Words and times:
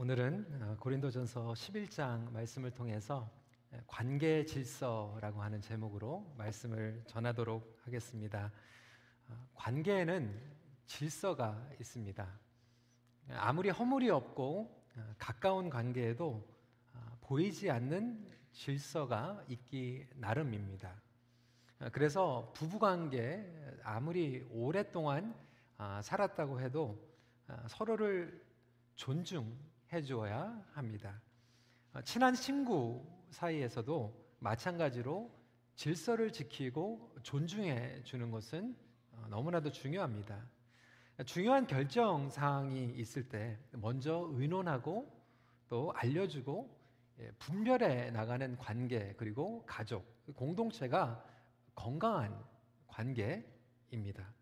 오늘은 0.00 0.46
어, 0.62 0.76
고린도전서 0.78 1.54
11장 1.54 2.30
말씀을 2.30 2.70
통해서 2.70 3.28
관계 3.88 4.44
질서라고 4.44 5.42
하는 5.42 5.60
제목으로 5.60 6.24
말씀을 6.36 7.02
전하도록 7.08 7.80
하겠습니다. 7.82 8.52
어, 9.28 9.48
관계에는 9.56 10.40
질서가 10.86 11.68
있습니다. 11.80 12.28
아무리 13.30 13.70
허물이 13.70 14.08
없고 14.08 14.84
어, 14.96 15.14
가까운 15.18 15.68
관계에도 15.68 16.48
보이지 17.22 17.68
않는 17.68 18.24
질서가 18.52 19.44
있기 19.48 20.06
나름입니다. 20.14 20.94
그래서 21.90 22.52
부부 22.54 22.78
관계 22.78 23.52
아무리 23.82 24.46
오랫동안 24.52 25.34
살았다고 26.02 26.60
해도 26.60 27.04
서로를 27.66 28.46
존중 28.94 29.67
해 29.92 30.02
주어야 30.02 30.62
합니다. 30.72 31.20
어, 31.94 32.02
친한 32.02 32.34
친구 32.34 33.06
사이에서도 33.30 34.36
마찬가지로 34.40 35.30
질서를 35.74 36.32
지키고 36.32 37.14
존중해 37.22 38.02
주는 38.04 38.30
것은 38.30 38.76
어, 39.12 39.26
너무나도 39.30 39.72
중요합니다. 39.72 40.44
중요한 41.26 41.66
결정 41.66 42.30
사항이 42.30 42.92
있을 42.96 43.28
때 43.28 43.58
먼저 43.72 44.28
의논하고 44.32 45.12
또 45.68 45.92
알려주고 45.94 46.78
예, 47.20 47.32
분별해 47.38 48.12
나가는 48.12 48.56
관계 48.56 49.14
그리고 49.16 49.64
가족 49.66 50.06
공동체가 50.36 51.24
건강한 51.74 52.44
관계입니다. 52.86 54.37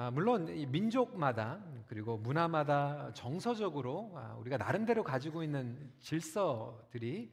아, 0.00 0.12
물론 0.12 0.44
민족마다 0.70 1.60
그리고 1.88 2.18
문화마다 2.18 3.12
정서적으로 3.14 4.12
아, 4.14 4.36
우리가 4.38 4.56
나름대로 4.56 5.02
가지고 5.02 5.42
있는 5.42 5.92
질서들이 5.98 7.28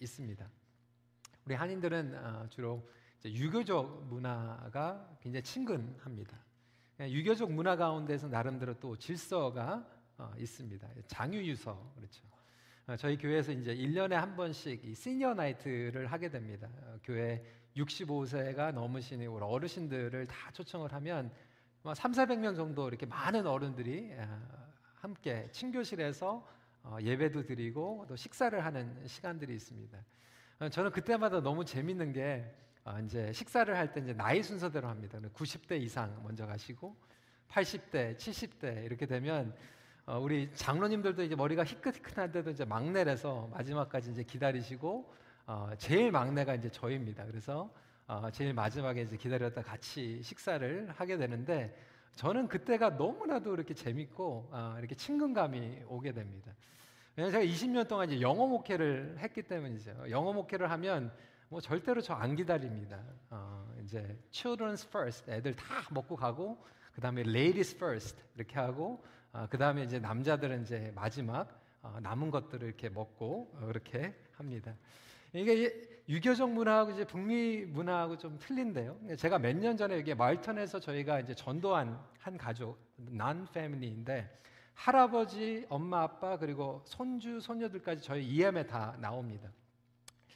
있습니다. 0.00 0.48
우리 1.44 1.54
한인들은 1.54 2.14
아, 2.14 2.48
주로 2.48 2.88
유교적 3.22 4.06
문화가 4.06 5.14
굉장히 5.20 5.42
친근합니다. 5.42 6.38
예, 7.00 7.10
유교적 7.10 7.52
문화 7.52 7.76
가운데서 7.76 8.28
나름대로 8.28 8.80
또 8.80 8.96
질서가 8.96 9.86
어, 10.16 10.32
있습니다. 10.38 10.88
장유유서 11.08 11.92
그렇죠. 11.96 12.24
어, 12.86 12.96
저희 12.96 13.18
교회에서 13.18 13.52
이제 13.52 13.74
1년에 13.74 14.12
한 14.12 14.36
번씩 14.36 14.86
이 14.86 14.94
시니어 14.94 15.34
나이트를 15.34 16.06
하게 16.06 16.30
됩니다. 16.30 16.66
어, 16.80 16.98
교회 17.04 17.44
65세가 17.76 18.72
넘으신 18.72 19.20
어르신들을 19.28 20.26
다 20.28 20.50
초청을 20.52 20.94
하면 20.94 21.30
3, 21.94 22.12
400명 22.12 22.56
정도 22.56 22.88
이렇게 22.88 23.06
많은 23.06 23.46
어른들이 23.46 24.12
아, 24.18 24.40
함께 24.94 25.48
친교실에서 25.52 26.46
어, 26.82 26.98
예배도 27.00 27.44
드리고 27.44 28.06
또 28.08 28.16
식사를 28.16 28.64
하는 28.64 29.06
시간들이 29.06 29.54
있습니다. 29.54 29.98
어, 30.60 30.68
저는 30.68 30.90
그때마다 30.90 31.40
너무 31.40 31.64
재밌는 31.64 32.12
게 32.12 32.54
어, 32.84 32.98
이제 33.04 33.32
식사를 33.32 33.74
할 33.76 33.92
때 33.92 34.00
이제 34.00 34.12
나이 34.12 34.42
순서대로 34.42 34.88
합니다. 34.88 35.18
90대 35.34 35.80
이상 35.80 36.20
먼저 36.22 36.46
가시고 36.46 36.96
80대, 37.50 38.16
70대 38.16 38.84
이렇게 38.84 39.06
되면 39.06 39.54
우리 40.20 40.52
장로님들도 40.54 41.24
이제 41.24 41.34
머리가 41.34 41.64
희끗희끗한데도 41.64 42.50
이제 42.50 42.64
막내라서 42.64 43.48
마지막까지 43.52 44.12
이제 44.12 44.22
기다리시고 44.22 45.12
제일 45.78 46.12
막내가 46.12 46.54
이제 46.54 46.68
저입니다. 46.68 47.24
그래서 47.24 47.72
어, 48.08 48.30
제일 48.30 48.54
마지막에 48.54 49.02
이제 49.02 49.16
기다렸다 49.16 49.62
같이 49.62 50.22
식사를 50.22 50.90
하게 50.94 51.16
되는데 51.16 51.76
저는 52.14 52.48
그때가 52.48 52.90
너무나도 52.90 53.54
이렇게 53.54 53.74
재밌고 53.74 54.48
어, 54.52 54.76
이렇게 54.78 54.94
친근감이 54.94 55.82
오게 55.88 56.12
됩니다. 56.12 56.52
왜냐면 57.16 57.32
제가 57.32 57.44
20년 57.52 57.88
동안 57.88 58.10
이제 58.10 58.20
영어 58.20 58.46
목회를 58.46 59.16
했기 59.18 59.42
때문이죠. 59.42 60.10
영어 60.10 60.32
목회를 60.32 60.70
하면 60.70 61.12
뭐 61.48 61.60
절대로 61.60 62.00
저 62.00 62.14
안 62.14 62.36
기다립니다. 62.36 63.02
어, 63.30 63.66
이제 63.82 64.18
children's 64.30 64.86
first 64.86 65.30
애들 65.30 65.54
다 65.56 65.64
먹고 65.90 66.16
가고 66.16 66.58
그 66.94 67.00
다음에 67.00 67.22
ladies 67.22 67.74
first 67.76 68.22
이렇게 68.36 68.58
하고 68.58 69.04
어, 69.32 69.46
그 69.50 69.58
다음에 69.58 69.82
이제 69.82 69.98
남자들은 69.98 70.62
이제 70.62 70.92
마지막 70.94 71.60
어, 71.82 71.98
남은 72.00 72.30
것들을 72.30 72.66
이렇게 72.66 72.88
먹고 72.88 73.50
어, 73.54 73.66
그렇게 73.66 74.14
합니다. 74.36 74.74
이게 75.32 75.95
유교적 76.08 76.50
문화하고 76.52 76.92
이제 76.92 77.04
북미 77.04 77.64
문화하고 77.64 78.16
좀 78.16 78.38
틀린데요. 78.38 78.96
제가 79.16 79.38
몇 79.38 79.56
년 79.56 79.76
전에 79.76 79.96
여기 79.96 80.14
말턴에서 80.14 80.78
저희가 80.78 81.20
이제 81.20 81.34
전도한 81.34 81.98
한 82.20 82.36
가족, 82.36 82.78
난 82.96 83.46
패밀리인데 83.52 84.30
할아버지, 84.74 85.66
엄마, 85.68 86.02
아빠 86.02 86.38
그리고 86.38 86.82
손주, 86.84 87.40
손녀들까지 87.40 88.02
저희 88.02 88.24
EM에 88.26 88.66
다 88.66 88.96
나옵니다. 89.00 89.50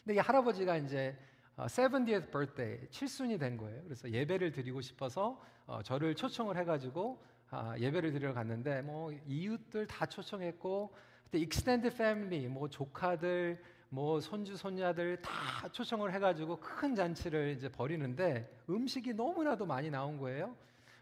근데 0.03 0.15
이 0.15 0.19
할아버지가 0.19 0.77
이제 0.79 1.17
70th 1.57 2.29
어, 2.29 2.31
birthday, 2.31 2.89
칠순이 2.91 3.39
된 3.39 3.57
거예요. 3.57 3.83
그래서 3.85 4.11
예배를 4.11 4.51
드리고 4.51 4.81
싶어서 4.81 5.41
어, 5.67 5.83
저를 5.83 6.15
초청을 6.15 6.57
해가지고 6.57 7.23
아, 7.51 7.77
예배를 7.79 8.13
드리러 8.13 8.33
갔는데 8.33 8.83
뭐 8.83 9.13
이웃들 9.27 9.87
다 9.87 10.07
초청했고 10.07 10.95
그때 11.25 11.39
extended 11.39 11.95
family, 11.95 12.49
뭐 12.49 12.69
조카들, 12.69 13.63
뭐 13.93 14.21
손주 14.21 14.56
손녀들 14.56 15.21
다 15.21 15.69
초청을 15.73 16.15
해가지고 16.15 16.61
큰 16.61 16.95
잔치를 16.95 17.49
이제 17.51 17.69
벌이는데 17.69 18.62
음식이 18.71 19.15
너무나도 19.15 19.67
많이 19.67 19.91
나온 19.91 20.17
거예요. 20.17 20.55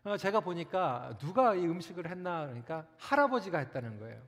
어, 0.04 0.16
제가 0.16 0.40
보니까 0.40 1.14
누가 1.18 1.54
이 1.54 1.66
음식을 1.66 2.08
했나 2.10 2.46
그러니까 2.46 2.86
할아버지가 2.96 3.58
했다는 3.58 3.98
거예요. 3.98 4.22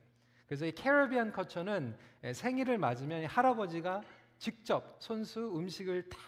그래서 0.47 0.67
이 0.67 0.73
캐러비안 0.73 1.33
커처는 1.33 1.97
예, 2.25 2.35
생일을 2.35 2.77
맞으면 2.77 3.25
할아버지가 3.25 4.03
직접 4.37 4.97
손수 4.99 5.57
음식을 5.57 6.11
다 6.11 6.19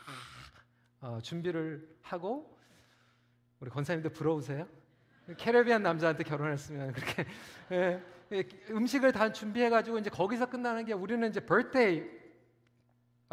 어, 1.03 1.19
준비를 1.21 1.87
하고 2.01 2.59
우리 3.61 3.69
권사님들 3.69 4.11
부러우세요? 4.11 4.67
캐러비안 5.37 5.83
남자한테 5.83 6.25
결혼했으면 6.25 6.93
그렇게 6.95 7.27
예, 7.73 8.03
예, 8.33 8.49
음식을 8.71 9.13
다 9.13 9.31
준비해가지고 9.31 9.99
이제 9.99 10.09
거기서 10.09 10.47
끝나는 10.47 10.87
게 10.87 10.95
우리는 10.95 11.29
이제 11.29 11.41
birthday 11.41 12.22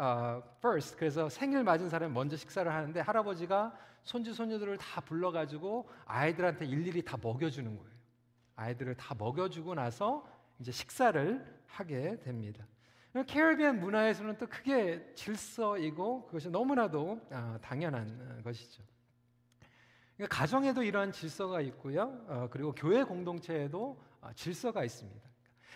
uh, 0.00 0.42
first 0.58 0.96
그래서 0.96 1.28
생일 1.28 1.62
맞은 1.62 1.88
사람이 1.88 2.12
먼저 2.12 2.36
식사를 2.36 2.72
하는데 2.72 2.98
할아버지가 3.00 3.76
손주 4.02 4.32
손녀들을 4.32 4.78
다 4.78 5.00
불러가지고 5.02 5.88
아이들한테 6.06 6.64
일일이 6.64 7.02
다 7.04 7.18
먹여주는 7.20 7.76
거예요. 7.76 7.90
아이들을 8.56 8.94
다 8.96 9.14
먹여주고 9.16 9.74
나서 9.74 10.26
이제 10.58 10.72
식사를 10.72 11.62
하게 11.66 12.18
됩니다. 12.20 12.66
캐리비안 13.26 13.80
문화에서는 13.80 14.38
또 14.38 14.46
크게 14.46 15.14
질서이고 15.14 16.26
그것이 16.26 16.48
너무나도 16.48 17.20
아, 17.30 17.58
당연한 17.60 18.40
것이죠. 18.44 18.82
그러니까 20.16 20.36
가정에도 20.36 20.82
이러한 20.82 21.10
질서가 21.10 21.60
있고요. 21.62 22.24
어, 22.28 22.48
그리고 22.50 22.72
교회 22.72 23.02
공동체에도 23.02 24.00
아, 24.20 24.32
질서가 24.34 24.84
있습니다. 24.84 25.28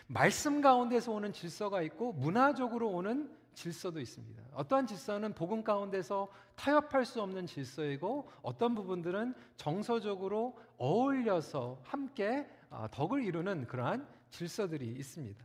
말씀 0.07 0.61
가운데서 0.61 1.13
오는 1.13 1.33
질서가 1.33 1.83
있고 1.83 2.13
문화적으로 2.13 2.91
오는 2.91 3.35
질서도 3.55 4.01
있습니다. 4.01 4.43
어떠한 4.53 4.87
질서는 4.87 5.33
복음 5.35 5.63
가운데서 5.63 6.29
타협할 6.57 7.05
수 7.05 7.23
없는 7.23 7.47
질서이고 7.47 8.31
어떤 8.43 8.75
부분들은 8.75 9.35
정서적으로 9.57 10.59
어울려서 10.77 11.81
함께 11.83 12.49
어, 12.71 12.87
덕을 12.91 13.23
이루는 13.23 13.67
그러한 13.67 14.07
질서들이 14.31 14.87
있습니다. 14.87 15.45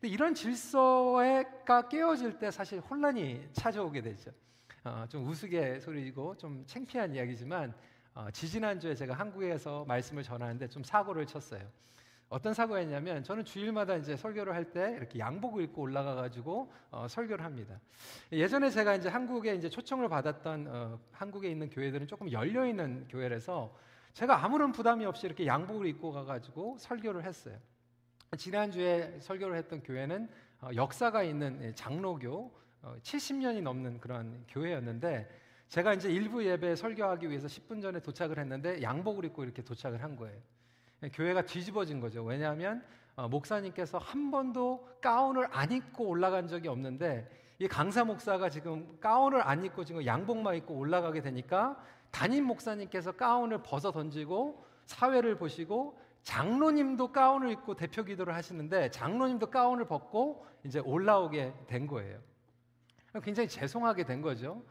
근데 0.00 0.14
이런 0.14 0.34
질서가 0.34 1.88
깨어질 1.88 2.38
때 2.38 2.50
사실 2.50 2.80
혼란이 2.80 3.48
찾아오게 3.52 4.00
되죠. 4.00 4.30
어, 4.82 5.04
좀 5.08 5.28
우스갯소리고 5.28 6.36
좀 6.38 6.64
창피한 6.66 7.14
이야기지만 7.14 7.74
어, 8.14 8.30
지지난주에 8.30 8.94
제가 8.94 9.14
한국에서 9.14 9.84
말씀을 9.84 10.22
전하는데 10.22 10.68
좀 10.68 10.82
사고를 10.82 11.26
쳤어요. 11.26 11.62
어떤 12.30 12.54
사고였냐면 12.54 13.24
저는 13.24 13.44
주일마다 13.44 13.96
이제 13.96 14.16
설교를 14.16 14.54
할 14.54 14.70
때 14.70 14.94
이렇게 14.96 15.18
양복을 15.18 15.64
입고 15.64 15.82
올라가 15.82 16.14
가지고 16.14 16.72
어, 16.92 17.08
설교를 17.08 17.44
합니다. 17.44 17.80
예전에 18.30 18.70
제가 18.70 18.94
이제 18.94 19.08
한국에 19.08 19.56
이제 19.56 19.68
초청을 19.68 20.08
받았던 20.08 20.66
어, 20.68 21.00
한국에 21.10 21.50
있는 21.50 21.68
교회들은 21.68 22.06
조금 22.06 22.30
열려 22.30 22.64
있는 22.66 23.08
교회라서 23.08 23.74
제가 24.12 24.44
아무런 24.44 24.70
부담이 24.70 25.04
없이 25.06 25.26
이렇게 25.26 25.44
양복을 25.44 25.88
입고 25.88 26.12
가 26.12 26.24
가지고 26.24 26.76
설교를 26.78 27.24
했어요. 27.24 27.58
지난주에 28.36 29.18
설교를 29.18 29.56
했던 29.56 29.82
교회는 29.82 30.28
어, 30.60 30.70
역사가 30.72 31.24
있는 31.24 31.74
장로교 31.74 32.52
70년이 33.02 33.58
어, 33.58 33.62
넘는 33.62 33.98
그런 33.98 34.44
교회였는데 34.46 35.28
제가 35.66 35.94
이제 35.94 36.08
일부 36.12 36.44
예배 36.44 36.76
설교하기 36.76 37.28
위해서 37.28 37.48
10분 37.48 37.82
전에 37.82 37.98
도착을 38.00 38.38
했는데 38.38 38.80
양복을 38.82 39.24
입고 39.24 39.42
이렇게 39.42 39.62
도착을 39.62 40.00
한 40.00 40.14
거예요. 40.14 40.40
교회가 41.08 41.42
뒤집어진 41.42 42.00
거죠. 42.00 42.22
왜냐하면 42.22 42.84
어, 43.16 43.28
목사님께서 43.28 43.98
한 43.98 44.30
번도 44.30 44.86
가운을 45.00 45.48
안 45.50 45.72
입고 45.72 46.06
올라간 46.06 46.46
적이 46.48 46.68
없는데 46.68 47.28
이 47.58 47.68
강사 47.68 48.04
목사가 48.04 48.48
지금 48.48 48.98
가운을 49.00 49.42
안 49.42 49.64
입고 49.64 49.84
지금 49.84 50.04
양복만 50.04 50.56
입고 50.56 50.74
올라가게 50.74 51.20
되니까 51.20 51.82
담임 52.10 52.44
목사님께서 52.44 53.12
가운을 53.12 53.62
벗어 53.62 53.92
던지고 53.92 54.64
사회를 54.86 55.36
보시고 55.36 55.98
장로님도 56.22 57.12
가운을 57.12 57.50
입고 57.50 57.74
대표 57.74 58.04
기도를 58.04 58.34
하시는데 58.34 58.90
장로님도 58.90 59.50
가운을 59.50 59.86
벗고 59.86 60.46
이제 60.64 60.78
올라오게 60.78 61.54
된 61.66 61.86
거예요. 61.86 62.18
굉장히 63.22 63.48
죄송하게 63.48 64.04
된 64.04 64.22
거죠. 64.22 64.62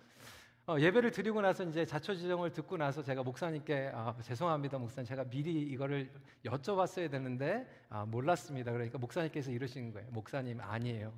어, 0.69 0.79
예배를 0.79 1.09
드리고 1.09 1.41
나서 1.41 1.63
이제 1.63 1.83
자초지정을 1.83 2.53
듣고 2.53 2.77
나서 2.77 3.01
제가 3.01 3.23
목사님께 3.23 3.89
아, 3.91 4.13
죄송합니다 4.21 4.77
목사님. 4.77 5.07
제가 5.07 5.23
미리 5.23 5.63
이거를 5.63 6.07
여쭤봤어야 6.45 7.09
되는데 7.09 7.65
아, 7.89 8.05
몰랐습니다. 8.05 8.71
그러니까 8.71 8.99
목사님께서 8.99 9.49
이러시는 9.49 9.91
거예요. 9.91 10.07
목사님 10.11 10.61
아니에요. 10.61 11.11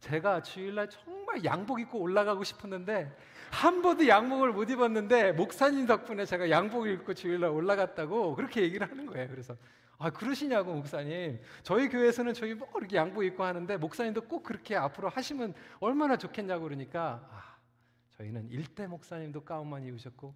제가 0.00 0.42
주일날 0.42 0.90
정말 0.90 1.44
양복 1.44 1.80
입고 1.80 2.00
올라가고 2.00 2.42
싶었는데 2.42 3.16
한 3.52 3.80
번도 3.80 4.08
양복을 4.08 4.50
못 4.52 4.68
입었는데 4.68 5.34
목사님 5.34 5.86
덕분에 5.86 6.24
제가 6.24 6.50
양복을 6.50 6.90
입고 6.94 7.14
주일날 7.14 7.50
올라갔다고 7.50 8.34
그렇게 8.34 8.62
얘기를 8.62 8.90
하는 8.90 9.06
거예요. 9.06 9.28
그래서 9.28 9.56
아 9.98 10.10
그러시냐고 10.10 10.74
목사님. 10.74 11.38
저희 11.62 11.88
교회에서는 11.88 12.34
저희 12.34 12.54
뭐 12.54 12.66
이렇게 12.76 12.96
양복 12.96 13.22
입고 13.22 13.44
하는데 13.44 13.76
목사님도 13.76 14.22
꼭 14.22 14.42
그렇게 14.42 14.74
앞으로 14.74 15.10
하시면 15.10 15.54
얼마나 15.78 16.16
좋겠냐고 16.16 16.64
그러니까 16.64 17.24
아, 17.30 17.49
저희는 18.20 18.50
1대 18.50 18.86
목사님도 18.86 19.44
가운만 19.44 19.82
입으셨고 19.84 20.34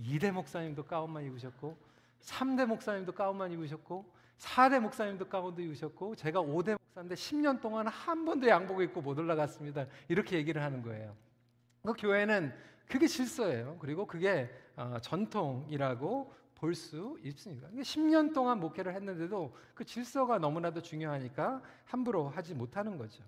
2대 0.00 0.32
목사님도 0.32 0.84
가운만 0.84 1.24
입으셨고 1.24 1.76
3대 2.20 2.64
목사님도 2.66 3.12
가운만 3.12 3.52
입으셨고 3.52 4.10
4대 4.38 4.80
목사님도 4.80 5.28
가운도 5.28 5.60
입으셨고 5.60 6.14
제가 6.14 6.40
5대 6.40 6.78
목사인데 6.80 7.14
10년 7.14 7.60
동안 7.60 7.86
한 7.88 8.24
번도 8.24 8.48
양복 8.48 8.80
입고 8.82 9.02
못 9.02 9.18
올라갔습니다. 9.18 9.86
이렇게 10.08 10.36
얘기를 10.36 10.62
하는 10.62 10.82
거예요. 10.82 11.14
그 11.82 11.92
교회는 11.98 12.54
그게 12.88 13.06
질서예요. 13.06 13.76
그리고 13.78 14.06
그게 14.06 14.50
어, 14.76 14.96
전통이라고 15.02 16.32
볼 16.54 16.74
수 16.74 17.18
있습니다. 17.22 17.68
10년 17.68 18.32
동안 18.34 18.58
목회를 18.58 18.94
했는데도 18.94 19.54
그 19.74 19.84
질서가 19.84 20.38
너무나도 20.38 20.82
중요하니까 20.82 21.62
함부로 21.84 22.28
하지 22.28 22.54
못하는 22.54 22.96
거죠. 22.96 23.22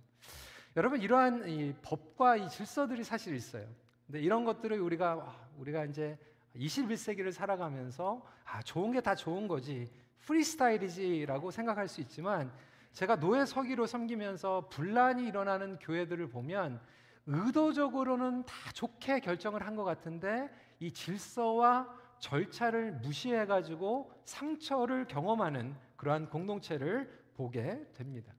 여러분 0.77 1.01
이러한 1.01 1.49
이 1.49 1.75
법과 1.83 2.37
이 2.37 2.49
질서들이 2.49 3.05
사실 3.05 3.35
있어요. 3.35 3.67
근데 4.11 4.25
이런 4.25 4.45
것들을 4.45 4.77
우리가 4.81 5.37
우리가 5.57 5.85
이제 5.85 6.19
21세기를 6.57 7.31
살아가면서 7.31 8.27
아, 8.45 8.61
좋은 8.61 8.91
게 8.91 9.01
다 9.01 9.15
좋은 9.15 9.47
거지. 9.47 9.89
프리스타일이지라고 10.19 11.53
생각할 11.53 11.87
수 11.87 12.01
있지만 12.01 12.53
제가 12.93 13.21
노예 13.21 13.45
서기로 13.47 13.87
섬기면서 13.87 14.69
분란이 14.69 15.29
일어나는 15.29 15.79
교회들을 15.79 16.29
보면 16.29 16.81
의도적으로는 17.27 18.47
다 18.47 18.55
좋게 18.75 19.21
결정을 19.21 19.65
한 19.65 19.77
것 19.77 19.85
같은데 19.85 20.51
이 20.81 20.91
질서와 20.91 21.89
절차를 22.19 22.95
무시해 22.95 23.47
가지고 23.47 24.11
상처를 24.25 25.07
경험하는 25.07 25.77
그러한 25.95 26.31
공동체를 26.31 27.09
보게 27.35 27.87
됩니다. 27.95 28.35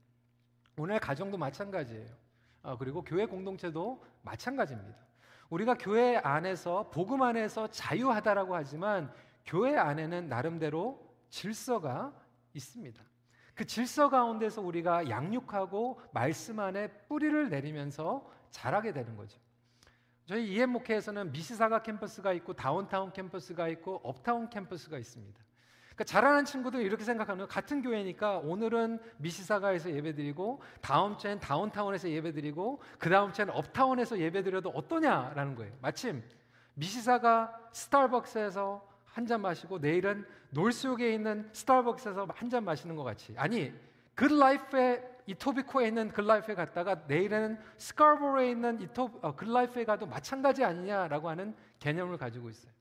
오늘 0.78 1.00
가정도 1.00 1.38
마찬가지예요. 1.38 2.10
아, 2.62 2.76
그리고 2.78 3.02
교회 3.06 3.26
공동체도 3.26 4.04
마찬가지입니다. 4.22 5.11
우리가 5.52 5.76
교회 5.76 6.16
안에서 6.18 6.90
복음 6.90 7.22
안에서 7.22 7.68
자유하다라고 7.68 8.56
하지만 8.56 9.14
교회 9.46 9.78
안에는 9.78 10.30
나름대로 10.30 11.00
질서가 11.30 12.14
있습니다. 12.54 13.04
그 13.54 13.66
질서 13.66 14.10
가운데서 14.10 14.62
우리가 14.62 15.10
양육하고 15.10 16.02
말씀 16.14 16.60
안에 16.60 16.88
뿌리를 17.08 17.50
내리면서 17.50 18.28
자라게 18.50 18.94
되는 18.94 19.16
거죠. 19.18 19.40
저희 20.26 20.54
이엠 20.54 20.70
목회에서는 20.70 21.34
미시사가 21.34 21.84
캠퍼스가 21.84 22.32
있고 22.34 22.54
다운타운 22.54 23.12
캠퍼스가 23.12 23.68
있고 23.68 24.00
업타운 24.04 24.50
캠퍼스가 24.50 24.98
있습니다. 24.98 25.40
그러니까 26.02 26.04
잘하는 26.04 26.46
친구들 26.46 26.82
이렇게 26.82 27.04
생각하는 27.04 27.48
같은 27.48 27.82
교회니까 27.82 28.40
오늘은 28.40 29.00
미시사가에서 29.18 29.92
예배드리고 29.92 30.62
다음 30.82 31.18
주엔 31.18 31.40
다운타운에서 31.40 32.10
예배드리고 32.10 32.82
그 32.98 33.10
다음 33.10 33.32
주엔 33.32 33.50
업타운에서 33.52 34.18
예배드려도 34.20 34.70
어떠냐라는 34.70 35.56
거예요. 35.56 35.74
마침 35.82 36.24
미시사가 36.74 37.56
스타벅스에서 37.72 38.90
한 39.06 39.28
잔 39.28 39.42
마시고 39.42 39.78
내일은 39.80 40.26
놀수역에 40.52 41.14
있는 41.14 41.48
스타벅스에서 41.52 42.28
한 42.34 42.50
잔 42.50 42.64
마시는 42.64 42.96
것 42.96 43.04
같이 43.04 43.36
아니 43.38 43.72
굿라이프에 44.16 45.04
이토비코에 45.28 45.88
있는 45.88 46.10
글라이프에 46.10 46.56
갔다가 46.56 47.04
내일은 47.08 47.60
스카보로에 47.78 48.50
있는 48.50 48.82
이토 48.82 49.20
어, 49.22 49.36
글라이프에 49.36 49.86
가도 49.86 50.08
마찬가지 50.08 50.64
아니냐라고 50.64 51.30
하는 51.30 51.54
개념을 51.80 52.18
가지고 52.18 52.50
있어요. 52.50 52.72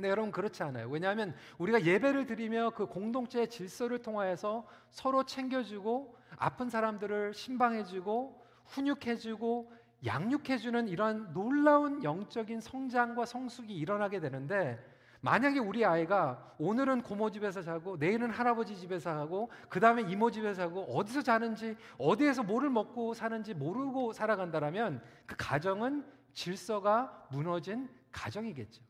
근데 0.00 0.08
여러분 0.08 0.32
그렇지 0.32 0.62
않아요. 0.62 0.88
왜냐하면 0.88 1.34
우리가 1.58 1.84
예배를 1.84 2.24
드리며 2.24 2.70
그 2.70 2.86
공동체의 2.86 3.50
질서를 3.50 3.98
통하여서 3.98 4.66
서로 4.88 5.24
챙겨주고 5.24 6.16
아픈 6.38 6.70
사람들을 6.70 7.34
신방해주고 7.34 8.42
훈육해주고 8.64 9.70
양육해주는 10.06 10.88
이러한 10.88 11.34
놀라운 11.34 12.02
영적인 12.02 12.62
성장과 12.62 13.26
성숙이 13.26 13.74
일어나게 13.74 14.20
되는데 14.20 14.82
만약에 15.20 15.58
우리 15.58 15.84
아이가 15.84 16.54
오늘은 16.56 17.02
고모 17.02 17.30
집에서 17.30 17.60
자고 17.60 17.98
내일은 17.98 18.30
할아버지 18.30 18.74
집에서 18.74 19.10
하고 19.10 19.50
그 19.68 19.80
다음에 19.80 20.00
이모 20.10 20.30
집에서 20.30 20.62
하고 20.62 20.80
어디서 20.96 21.20
자는지 21.20 21.76
어디에서 21.98 22.42
뭐를 22.44 22.70
먹고 22.70 23.12
사는지 23.12 23.52
모르고 23.52 24.14
살아간다라면 24.14 25.02
그 25.26 25.34
가정은 25.36 26.06
질서가 26.32 27.26
무너진 27.30 27.86
가정이겠죠. 28.12 28.89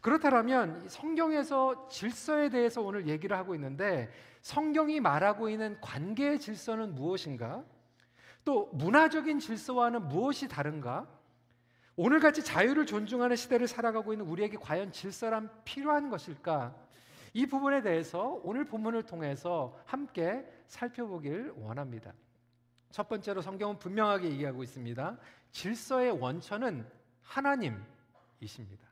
그렇다면 0.00 0.88
성경에서 0.88 1.88
질서에 1.88 2.48
대해서 2.48 2.80
오늘 2.82 3.08
얘기를 3.08 3.36
하고 3.36 3.54
있는데 3.54 4.10
성경이 4.42 5.00
말하고 5.00 5.48
있는 5.48 5.80
관계의 5.80 6.38
질서는 6.38 6.94
무엇인가? 6.94 7.64
또 8.44 8.70
문화적인 8.74 9.40
질서와는 9.40 10.06
무엇이 10.08 10.46
다른가? 10.46 11.08
오늘같이 11.96 12.44
자유를 12.44 12.86
존중하는 12.86 13.34
시대를 13.34 13.66
살아가고 13.66 14.12
있는 14.12 14.26
우리에게 14.26 14.58
과연 14.58 14.92
질서란 14.92 15.50
필요한 15.64 16.10
것일까? 16.10 16.76
이 17.32 17.46
부분에 17.46 17.82
대해서 17.82 18.40
오늘 18.44 18.64
본문을 18.64 19.02
통해서 19.02 19.76
함께 19.84 20.46
살펴보길 20.68 21.54
원합니다. 21.56 22.12
첫 22.90 23.08
번째로 23.08 23.42
성경은 23.42 23.78
분명하게 23.78 24.30
얘기하고 24.30 24.62
있습니다. 24.62 25.18
질서의 25.50 26.12
원천은 26.12 26.86
하나님이십니다. 27.22 28.85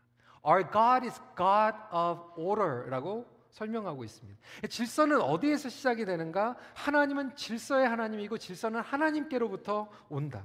Our 0.47 0.71
God 0.71 1.07
is 1.07 1.21
God 1.37 1.77
of 1.93 2.21
order라고 2.37 3.27
설명하고 3.51 4.05
있습니다. 4.05 4.41
질서는 4.69 5.21
어디에서 5.21 5.69
시작이 5.69 6.05
되는가? 6.05 6.57
하나님은 6.75 7.37
질서의 7.37 7.89
하나님이고 7.89 8.37
질서는 8.37 8.81
하나님께로부터 8.81 9.89
온다. 10.09 10.45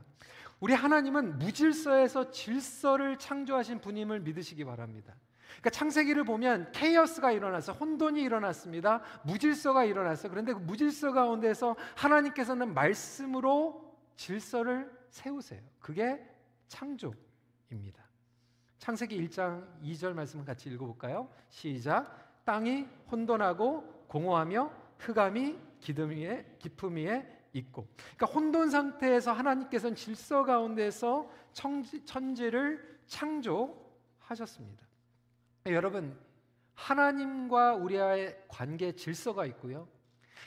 우리 0.60 0.74
하나님은 0.74 1.40
무질서에서 1.40 2.32
질서를 2.32 3.18
창조하신 3.18 3.82
분임을 3.82 4.20
믿으시기 4.22 4.64
바랍니다. 4.66 5.16
그러니까 5.48 5.70
창세기를 5.72 6.24
보면 6.24 6.72
케이어스가 6.72 7.32
일어나서 7.32 7.74
혼돈이 7.74 8.22
일어났습니다. 8.22 9.02
무질서가 9.24 9.86
일어났어. 9.86 10.30
그런데 10.30 10.54
그 10.54 10.60
무질서 10.60 11.12
가운데서 11.12 11.76
하나님께서는 11.96 12.74
말씀으로 12.74 13.98
질서를 14.16 14.92
세우세요. 15.10 15.62
그게 15.80 16.24
창조입니다. 16.68 18.09
창세기 18.80 19.28
1장 19.28 19.68
2절 19.84 20.14
말씀 20.14 20.44
같이 20.44 20.70
읽어볼까요? 20.70 21.30
시작. 21.50 22.44
땅이 22.46 22.88
혼돈하고 23.12 24.06
공허하며 24.08 24.72
흑암이 24.98 25.58
기름 25.80 26.12
위에 26.12 26.46
깊음 26.60 26.96
위에 26.96 27.26
있고. 27.54 27.88
그러니까 28.16 28.26
혼돈 28.28 28.70
상태에서 28.70 29.34
하나님께서는 29.34 29.96
질서 29.96 30.44
가운데서 30.44 31.30
천지, 31.52 32.04
천지를 32.06 33.00
창조하셨습니다. 33.08 34.88
여러분 35.66 36.18
하나님과 36.74 37.76
우리와의 37.76 38.46
관계 38.48 38.94
질서가 38.94 39.46
있고요. 39.48 39.90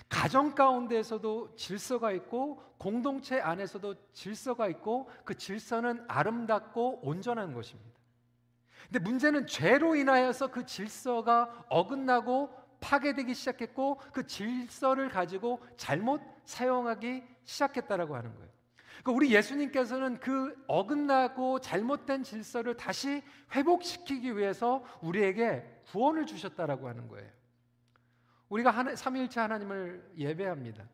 가정 0.08 0.54
가운데에서도 0.54 1.54
질서가 1.54 2.12
있고 2.12 2.62
공동체 2.78 3.40
안에서도 3.40 3.94
질서가 4.12 4.68
있고 4.68 5.10
그 5.24 5.36
질서는 5.36 6.04
아름답고 6.08 7.00
온전한 7.02 7.52
것입니다. 7.52 8.01
근데 8.84 8.98
문제는 8.98 9.46
죄로 9.46 9.94
인하여서 9.94 10.48
그 10.48 10.64
질서가 10.66 11.66
어긋나고 11.68 12.50
파괴되기 12.80 13.34
시작했고 13.34 13.96
그 14.12 14.26
질서를 14.26 15.08
가지고 15.08 15.60
잘못 15.76 16.20
사용하기 16.44 17.22
시작했다라고 17.44 18.16
하는 18.16 18.34
거예요. 18.34 18.50
그러니까 19.02 19.12
우리 19.12 19.34
예수님께서는 19.34 20.18
그 20.20 20.62
어긋나고 20.66 21.60
잘못된 21.60 22.22
질서를 22.22 22.76
다시 22.76 23.22
회복시키기 23.54 24.36
위해서 24.36 24.84
우리에게 25.00 25.82
구원을 25.86 26.26
주셨다라고 26.26 26.88
하는 26.88 27.08
거예요. 27.08 27.30
우리가 28.48 28.70
하나, 28.70 28.94
삼일체 28.94 29.40
하나님을 29.40 30.12
예배합니다. 30.16 30.84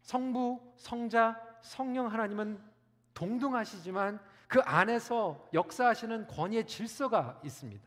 성부, 0.00 0.72
성자, 0.76 1.40
성령 1.60 2.06
하나님은 2.06 2.58
동등하시지만 3.12 4.18
그 4.48 4.60
안에서 4.60 5.46
역사하시는 5.52 6.26
권위의 6.26 6.66
질서가 6.66 7.40
있습니다. 7.44 7.86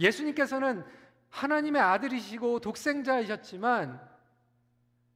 예수님께서는 0.00 0.84
하나님의 1.28 1.80
아들이시고 1.80 2.60
독생자이셨지만 2.60 4.00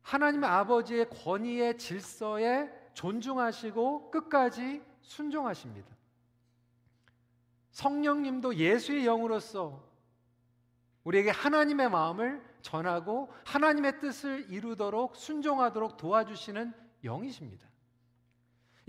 하나님의 0.02 0.48
아버지의 0.48 1.08
권위의 1.08 1.78
질서에 1.78 2.70
존중하시고 2.94 4.10
끝까지 4.10 4.82
순종하십니다. 5.00 5.88
성령님도 7.70 8.56
예수의 8.56 9.04
영으로서 9.04 9.88
우리에게 11.04 11.30
하나님의 11.30 11.88
마음을 11.88 12.42
전하고 12.60 13.32
하나님의 13.46 14.00
뜻을 14.00 14.50
이루도록 14.50 15.16
순종하도록 15.16 15.96
도와주시는 15.96 16.74
영이십니다. 17.04 17.69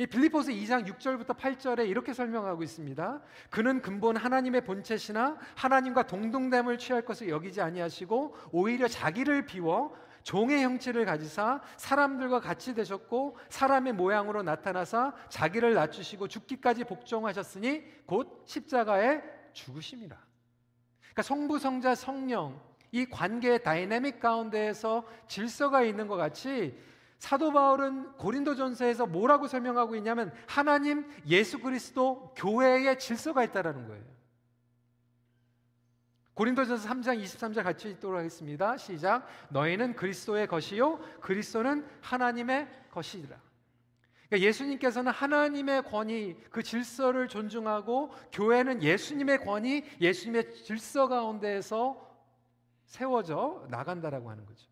이 0.02 0.08
빌리포스 0.08 0.52
2장 0.52 0.88
6절부터 0.88 1.38
8절에 1.38 1.88
이렇게 1.88 2.12
설명하고 2.12 2.64
있습니다. 2.64 3.22
그는 3.52 3.84
근본 3.84 4.18
하나님의 4.18 4.62
본체시나 4.66 5.38
하나님과 5.54 6.08
동등됨을 6.08 6.80
취할 6.80 7.06
것을 7.06 7.30
여기지 7.30 7.62
아니하시고 7.62 8.36
오히려 8.52 8.88
자기를 8.88 9.46
비워 9.46 9.96
종의 10.24 10.64
형체를 10.64 11.06
가지사 11.06 11.62
사람들과 11.78 12.40
같이 12.40 12.74
되셨고 12.74 13.38
사람의 13.50 13.94
모양으로 13.94 14.42
나타나사 14.42 15.14
자기를 15.30 15.76
낮추시고 15.76 16.30
죽기까지 16.30 16.86
복종하셨으니 16.86 17.84
곧 18.08 18.42
십자가에 18.48 19.22
죽으심이라. 19.54 20.18
그러니까 20.98 21.22
성부 21.22 21.60
성자 21.60 21.94
성령 21.94 22.60
이 22.92 23.06
관계의 23.06 23.62
다이내믹 23.62 24.20
가운데에서 24.20 25.06
질서가 25.28 25.84
있는 25.84 26.08
것 26.08 26.16
같이 26.16 26.76
사도 27.22 27.54
바울은 27.54 28.14
고린도전서에서 28.14 29.06
뭐라고 29.06 29.48
설명하고 29.48 29.96
있냐면 29.98 30.34
하나님 30.48 31.06
예수 31.28 31.60
그리스도 31.60 32.34
교회의 32.36 32.98
질서가 32.98 33.44
있다라는 33.44 33.88
거예요. 33.88 34.04
고린도전서 36.34 36.90
3장 36.90 37.24
23절 37.24 37.64
같이 37.64 37.92
읽도록 37.92 38.18
하겠습니다. 38.18 38.76
시작. 38.76 39.28
너희는 39.50 39.96
그리스도의 39.96 40.48
것이요 40.48 40.98
그리스도는 41.20 41.88
하나님의 42.02 42.68
것이라. 42.90 43.40
그러니까 44.28 44.48
예수님께서는 44.48 45.12
하나님의 45.12 45.84
권위, 45.84 46.36
그 46.50 46.64
질서를 46.64 47.28
존중하고 47.28 48.10
교회는 48.32 48.82
예수님의 48.82 49.46
권위, 49.46 49.84
예수님의 50.02 50.56
질서 50.56 51.08
가운데에서 51.08 52.04
세워져 52.86 53.68
나간다라고 53.70 54.32
하는 54.32 54.44
거죠. 54.44 54.71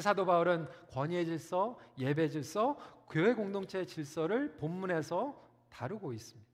사도 0.00 0.26
바울은 0.26 0.68
권위의 0.90 1.26
질서, 1.26 1.78
예배 1.98 2.28
질서, 2.28 2.76
교회 3.08 3.34
공동체의 3.34 3.86
질서를 3.86 4.56
본문에서 4.56 5.40
다루고 5.70 6.12
있습니다. 6.12 6.46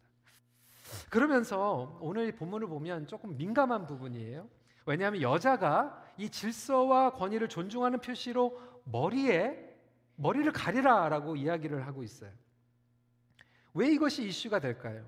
그러면서 1.08 1.98
오늘 2.00 2.32
본문을 2.34 2.66
보면 2.66 3.06
조금 3.06 3.36
민감한 3.36 3.86
부분이에요. 3.86 4.48
왜냐하면 4.84 5.22
여자가 5.22 6.02
이 6.18 6.28
질서와 6.28 7.12
권위를 7.12 7.48
존중하는 7.48 8.00
표시로 8.00 8.60
머리에 8.84 9.72
머리를 10.16 10.50
가리라라고 10.52 11.36
이야기를 11.36 11.86
하고 11.86 12.02
있어요. 12.02 12.30
왜 13.74 13.90
이것이 13.90 14.26
이슈가 14.26 14.58
될까요? 14.58 15.06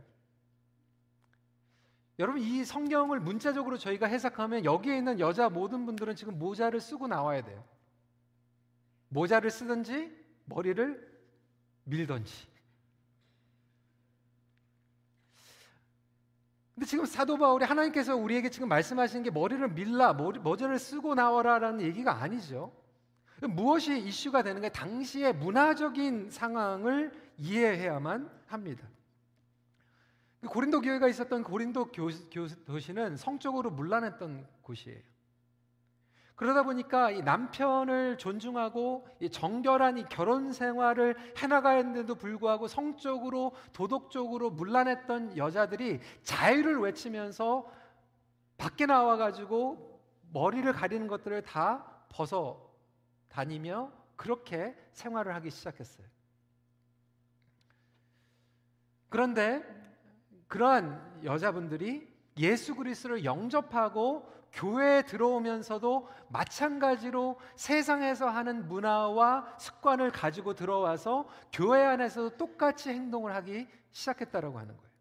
여러분 2.19 2.41
이 2.41 2.65
성경을 2.65 3.21
문자적으로 3.21 3.77
저희가 3.77 4.07
해석하면 4.07 4.65
여기에 4.65 4.99
있는 4.99 5.21
여자 5.21 5.49
모든 5.49 5.85
분들은 5.85 6.15
지금 6.15 6.39
모자를 6.39 6.81
쓰고 6.81 7.09
나와야 7.09 7.43
돼요. 7.43 7.65
모자를 9.15 9.51
쓰든지 9.51 10.13
머리를 10.47 11.15
밀든지. 11.85 12.49
근데 16.75 16.87
지금 16.87 17.07
사도 17.07 17.39
바울이 17.39 17.65
하나님께서 17.65 18.17
우리에게 18.17 18.51
지금 18.51 18.69
말씀하시는 18.69 19.23
게 19.23 19.31
머리를 19.31 19.67
밀라, 19.69 20.13
머리, 20.13 20.41
모자를 20.41 20.81
쓰고 20.81 21.15
나와라라는 21.15 21.83
얘기가 21.83 22.21
아니죠. 22.21 22.75
무엇이 23.43 23.97
이슈가 24.01 24.43
되는가? 24.43 24.71
당시의 24.71 25.35
문화적인 25.35 26.31
상황을 26.31 27.13
이해해야만 27.39 28.29
합니다. 28.47 28.89
고린도 30.45 30.81
교회가 30.81 31.07
있었던 31.09 31.45
고린도 31.45 31.93
교, 31.93 32.09
교, 32.33 32.49
도시는 32.67 33.17
성적으로 33.17 33.71
문란했던 33.71 34.47
곳이에요. 34.63 35.14
그러다 36.37 36.65
보니까 36.65 37.11
이 37.13 37.23
남편을 37.23 38.19
존중하고 38.19 39.07
이 39.21 39.31
정결한 39.31 39.99
이 39.99 40.05
결혼 40.09 40.53
생활을 40.53 41.17
해나가는데도 41.39 42.17
불구하고 42.17 42.67
성적으로 42.67 43.53
도덕적으로 43.73 44.51
문란했던 44.51 45.37
여자들이 45.37 46.01
자유를 46.23 46.79
외치면서 46.81 47.71
밖에 48.57 48.87
나와 48.87 49.17
가지고 49.17 50.01
머리를 50.33 50.73
가리는 50.73 51.07
것들을 51.07 51.43
다 51.43 52.05
벗어 52.09 52.69
다니며 53.29 53.93
그렇게 54.17 54.77
생활을 54.93 55.35
하기 55.37 55.51
시작했어요. 55.51 56.07
그런데 59.09 59.63
그러한 60.49 61.21
여자분들이 61.25 62.13
예수 62.39 62.75
그리스도를 62.75 63.25
영접하고 63.25 64.34
교회에 64.55 65.03
들어오면서도 65.03 66.09
마찬가지로 66.29 67.39
세상에서 67.57 68.29
하는 68.29 68.67
문화와 68.69 69.57
습관을 69.59 70.11
가지고 70.11 70.55
들어와서 70.55 71.29
교회 71.53 71.85
안에서도 71.85 72.37
똑같이 72.37 72.91
행동을 72.91 73.35
하기 73.35 73.67
시작했다라고 73.93 74.59
하는 74.59 74.77
거예요. 74.77 74.95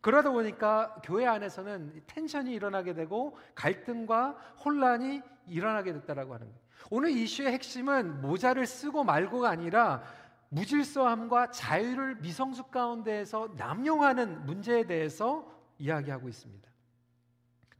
그러다 0.00 0.30
보니까 0.30 1.00
교회 1.04 1.26
안에서는 1.26 2.02
텐션이 2.06 2.52
일어나게 2.52 2.94
되고 2.94 3.36
갈등과 3.54 4.30
혼란이 4.64 5.22
일어나게 5.46 5.92
됐다라고 5.92 6.34
하는 6.34 6.46
거예요. 6.46 6.60
오늘 6.90 7.10
이슈의 7.10 7.52
핵심은 7.52 8.20
모자를 8.22 8.66
쓰고 8.66 9.04
말고가 9.04 9.50
아니라 9.50 10.02
무질서함과 10.48 11.50
자유를 11.50 12.16
미성숙 12.16 12.70
가운데에서 12.70 13.50
남용하는 13.56 14.46
문제에 14.46 14.84
대해서 14.84 15.46
이야기하고 15.78 16.28
있습니다. 16.28 16.69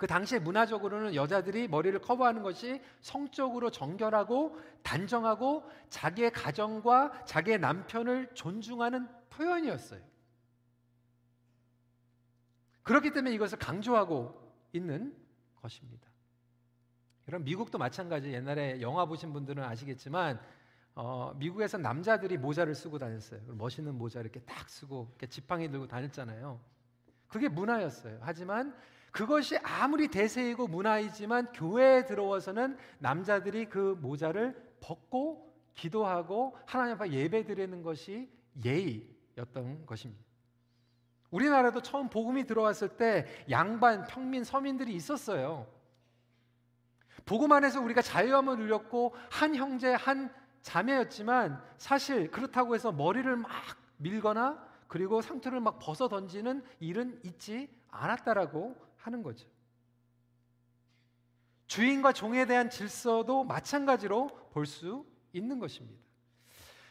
그 0.00 0.06
당시에 0.06 0.38
문화적으로는 0.38 1.14
여자들이 1.14 1.68
머리를 1.68 2.00
커버하는 2.00 2.42
것이 2.42 2.80
성적으로 3.02 3.70
정결하고 3.70 4.58
단정하고 4.82 5.70
자기의 5.90 6.32
가정과 6.32 7.26
자기의 7.26 7.58
남편을 7.58 8.30
존중하는 8.32 9.06
표현이었어요. 9.28 10.00
그렇기 12.82 13.12
때문에 13.12 13.34
이것을 13.34 13.58
강조하고 13.58 14.40
있는 14.72 15.14
것입니다. 15.60 16.08
여러분 17.28 17.44
미국도 17.44 17.76
마찬가지. 17.76 18.32
옛날에 18.32 18.80
영화 18.80 19.04
보신 19.04 19.34
분들은 19.34 19.62
아시겠지만 19.62 20.40
어, 20.94 21.34
미국에서 21.36 21.76
남자들이 21.76 22.38
모자를 22.38 22.74
쓰고 22.74 22.96
다녔어요. 22.96 23.42
멋있는 23.48 23.98
모자 23.98 24.20
이렇게 24.20 24.40
딱 24.40 24.66
쓰고 24.70 25.08
이렇게 25.10 25.26
지팡이 25.26 25.70
들고 25.70 25.88
다녔잖아요. 25.88 26.58
그게 27.28 27.50
문화였어요. 27.50 28.20
하지만 28.22 28.74
그것이 29.10 29.58
아무리 29.62 30.08
대세이고 30.08 30.68
문화이지만 30.68 31.52
교회에 31.52 32.06
들어와서는 32.06 32.76
남자들이 32.98 33.66
그 33.66 33.98
모자를 34.00 34.54
벗고 34.80 35.52
기도하고 35.74 36.56
하나님 36.66 36.94
앞에 36.94 37.10
예배 37.10 37.44
드리는 37.44 37.82
것이 37.82 38.30
예의였던 38.64 39.86
것입니다. 39.86 40.24
우리나라도 41.30 41.80
처음 41.80 42.08
복음이 42.08 42.44
들어왔을 42.44 42.88
때 42.96 43.26
양반, 43.50 44.04
평민, 44.06 44.44
서민들이 44.44 44.94
있었어요. 44.94 45.66
복음 47.24 47.52
안에서 47.52 47.80
우리가 47.80 48.02
자유함을 48.02 48.58
누렸고 48.58 49.14
한 49.30 49.54
형제, 49.54 49.92
한 49.94 50.32
자매였지만 50.62 51.62
사실 51.78 52.30
그렇다고 52.30 52.74
해서 52.74 52.92
머리를 52.92 53.36
막 53.36 53.50
밀거나 53.98 54.70
그리고 54.88 55.22
상투를 55.22 55.60
막 55.60 55.78
벗어 55.78 56.08
던지는 56.08 56.64
일은 56.80 57.20
있지 57.22 57.68
않았다라고 57.90 58.89
하는 59.00 59.22
거죠. 59.22 59.48
주인과 61.66 62.12
종에 62.12 62.46
대한 62.46 62.68
질서도 62.70 63.44
마찬가지로 63.44 64.28
볼 64.52 64.66
수 64.66 65.06
있는 65.32 65.58
것입니다. 65.58 66.00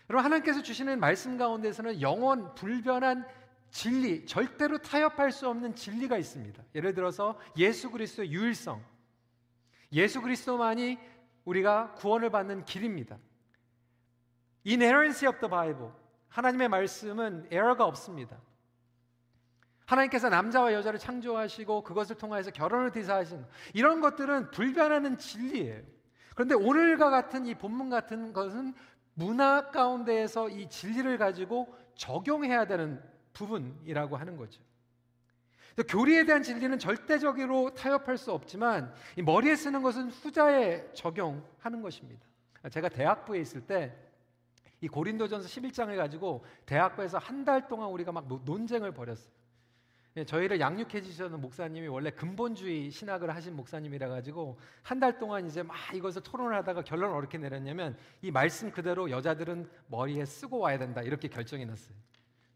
여러분 0.09 0.25
하나님께서 0.25 0.61
주시는 0.61 0.99
말씀 0.99 1.37
가운데서는 1.37 2.01
영원 2.01 2.55
불변한 2.55 3.27
진리, 3.69 4.25
절대로 4.25 4.79
타협할 4.79 5.31
수 5.31 5.47
없는 5.47 5.75
진리가 5.75 6.17
있습니다. 6.17 6.63
예를 6.73 6.93
들어서 6.93 7.37
예수 7.57 7.91
그리스도의 7.91 8.31
유일성. 8.31 8.83
예수 9.91 10.21
그리스도만이 10.21 10.97
우리가 11.45 11.93
구원을 11.95 12.29
받는 12.31 12.65
길입니다. 12.65 13.19
Inerrancy 14.65 15.29
of 15.31 15.39
the 15.39 15.49
Bible. 15.49 15.91
하나님의 16.29 16.69
말씀은 16.69 17.47
에러가 17.51 17.85
없습니다. 17.85 18.39
하나님께서 19.89 20.29
남자와 20.29 20.73
여자를 20.73 20.99
창조하시고 20.99 21.83
그것을 21.83 22.15
통하여서 22.15 22.51
결혼을 22.51 22.91
디사하신 22.91 23.43
이런 23.73 24.01
것들은 24.01 24.51
불변하는 24.51 25.17
진리예요. 25.17 25.81
그런데 26.35 26.55
오늘과 26.55 27.09
같은 27.09 27.45
이 27.45 27.55
본문 27.55 27.89
같은 27.89 28.31
것은 28.31 28.73
문화 29.15 29.71
가운데에서 29.71 30.49
이 30.49 30.69
진리를 30.69 31.17
가지고 31.17 31.75
적용해야 31.95 32.65
되는 32.65 33.01
부분이라고 33.33 34.15
하는 34.15 34.37
거죠. 34.37 34.61
또 35.75 35.83
교리에 35.83 36.25
대한 36.25 36.43
진리는 36.43 36.77
절대적으로 36.77 37.73
타협할 37.73 38.17
수 38.17 38.31
없지만 38.31 38.93
이 39.17 39.21
머리에 39.21 39.55
쓰는 39.55 39.81
것은 39.81 40.09
후자에 40.09 40.93
적용하는 40.93 41.81
것입니다. 41.81 42.25
제가 42.69 42.89
대학부에 42.89 43.39
있을 43.39 43.61
때 43.61 44.09
이 44.81 44.87
고린도전서 44.87 45.47
11장을 45.47 45.95
가지고 45.97 46.45
대학부에서 46.65 47.17
한 47.17 47.43
달 47.43 47.67
동안 47.67 47.89
우리가 47.89 48.11
막 48.11 48.27
논쟁을 48.45 48.91
벌였어요. 48.91 49.38
예, 50.17 50.25
저희를 50.25 50.59
양육해 50.59 51.01
주시는 51.01 51.39
목사님이 51.39 51.87
원래 51.87 52.09
근본주의 52.09 52.89
신학을 52.89 53.33
하신 53.35 53.55
목사님이라 53.55 54.09
가지고 54.09 54.57
한 54.81 54.99
달 54.99 55.17
동안 55.19 55.45
이제 55.45 55.61
막 55.63 55.77
이것을 55.93 56.23
토론을 56.23 56.55
하다가 56.57 56.83
결론을 56.83 57.15
어떻게 57.15 57.37
내렸냐면 57.37 57.95
이 58.21 58.31
말씀 58.31 58.71
그대로 58.71 59.09
여자들은 59.11 59.69
머리에 59.87 60.25
쓰고 60.25 60.59
와야 60.59 60.77
된다 60.77 61.01
이렇게 61.01 61.27
결정이 61.27 61.65
났어요. 61.65 61.95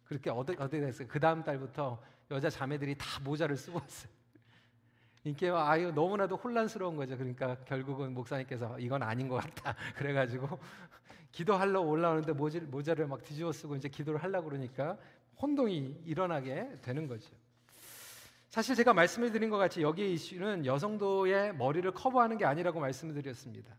그렇게 0.03 0.29
어떻게 0.29 0.79
됐어요? 0.79 1.07
그 1.07 1.19
다음 1.19 1.43
달부터 1.43 2.01
여자 2.31 2.49
자매들이 2.49 2.95
다 2.97 3.05
모자를 3.23 3.55
쓰고 3.55 3.79
왔어요. 3.79 4.11
이게 5.23 5.49
아유 5.49 5.91
너무나도 5.93 6.35
혼란스러운 6.35 6.97
거죠. 6.97 7.17
그러니까 7.17 7.55
결국은 7.65 8.13
목사님께서 8.13 8.77
이건 8.79 9.03
아닌 9.03 9.29
것 9.29 9.35
같다. 9.35 9.75
그래가지고 9.95 10.59
기도하러 11.31 11.81
올라오는데 11.81 12.33
모자를 12.33 13.07
막 13.07 13.23
뒤집어 13.23 13.51
쓰고 13.51 13.75
이제 13.75 13.87
기도를 13.87 14.21
하려고 14.21 14.49
그러니까 14.49 14.97
혼동이 15.41 16.01
일어나게 16.05 16.79
되는 16.81 17.07
거죠. 17.07 17.31
사실 18.53 18.75
제가 18.75 18.93
말씀을 18.93 19.31
드린 19.31 19.49
것 19.49 19.57
같이 19.57 19.81
여기의 19.81 20.13
이슈는 20.13 20.67
여성도의 20.67 21.55
머리를 21.55 21.91
커버하는 21.91 22.37
게 22.37 22.45
아니라고 22.45 22.79
말씀을 22.79 23.15
드렸습니다. 23.15 23.75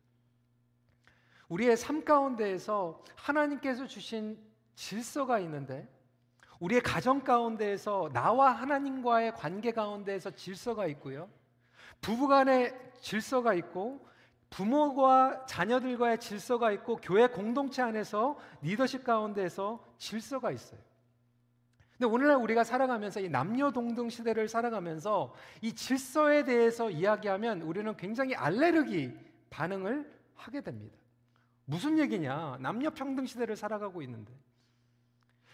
우리의 1.49 1.77
삶 1.77 2.05
가운데에서 2.05 3.01
하나님께서 3.15 3.87
주신 3.87 4.37
질서가 4.75 5.39
있는데 5.39 5.89
우리의 6.59 6.81
가정 6.81 7.23
가운데에서 7.23 8.11
나와 8.13 8.51
하나님과의 8.51 9.37
관계 9.37 9.71
가운데에서 9.71 10.33
질서가 10.33 10.89
있고요. 10.89 11.31
부부 12.01 12.27
간의 12.27 12.77
질서가 13.01 13.55
있고 13.55 14.05
부모와 14.51 15.47
자녀들과의 15.47 16.19
질서가 16.19 16.73
있고 16.73 16.97
교회 16.97 17.29
공동체 17.29 17.81
안에서 17.81 18.37
리더십 18.61 19.05
가운데에서 19.05 19.85
질서가 19.99 20.51
있어요. 20.51 20.81
근데 21.99 22.13
오늘날 22.13 22.37
우리가 22.37 22.65
살아가면서 22.65 23.21
이 23.21 23.29
남녀 23.29 23.71
동등 23.71 24.11
시대를 24.11 24.49
살아가면서 24.49 25.33
이 25.61 25.73
질서에 25.73 26.45
대해서 26.45 26.91
이야기하면 26.91 27.63
우리는 27.63 27.97
굉장히 27.97 28.35
알레르기 28.35 29.13
반응을 29.51 30.11
하게 30.35 30.61
됩니다. 30.61 30.97
무슨 31.67 31.99
얘기냐? 31.99 32.59
남녀 32.61 32.91
평등 32.91 33.27
시대를 33.27 33.57
살아가고 33.57 34.03
있는데. 34.03 34.33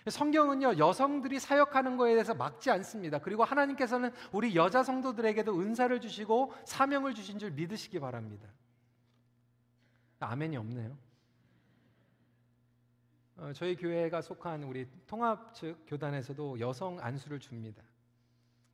성경은요, 0.09 0.79
여성들이 0.79 1.39
사역하는 1.39 1.99
것에 1.99 2.13
대해서 2.15 2.35
막지 2.35 2.71
않습니다. 2.71 3.19
그리고 3.19 3.45
하나님께서는 3.45 4.11
우리 4.33 4.57
여자 4.57 4.83
성도들에게도 4.83 5.61
은사를 5.61 6.01
주시고 6.01 6.55
사명을 6.65 7.15
주신 7.15 7.39
줄 7.39 7.51
믿으시기 7.51 8.01
바랍니다. 8.01 8.49
아멘이 10.21 10.57
없네요. 10.57 10.97
어, 13.41 13.55
저희 13.55 13.75
교회가 13.75 14.21
속한 14.21 14.65
우리 14.65 14.87
통합 15.07 15.55
측 15.55 15.87
교단에서도 15.87 16.61
여성 16.61 17.01
안수를 17.01 17.41
줍니다. 17.41 17.83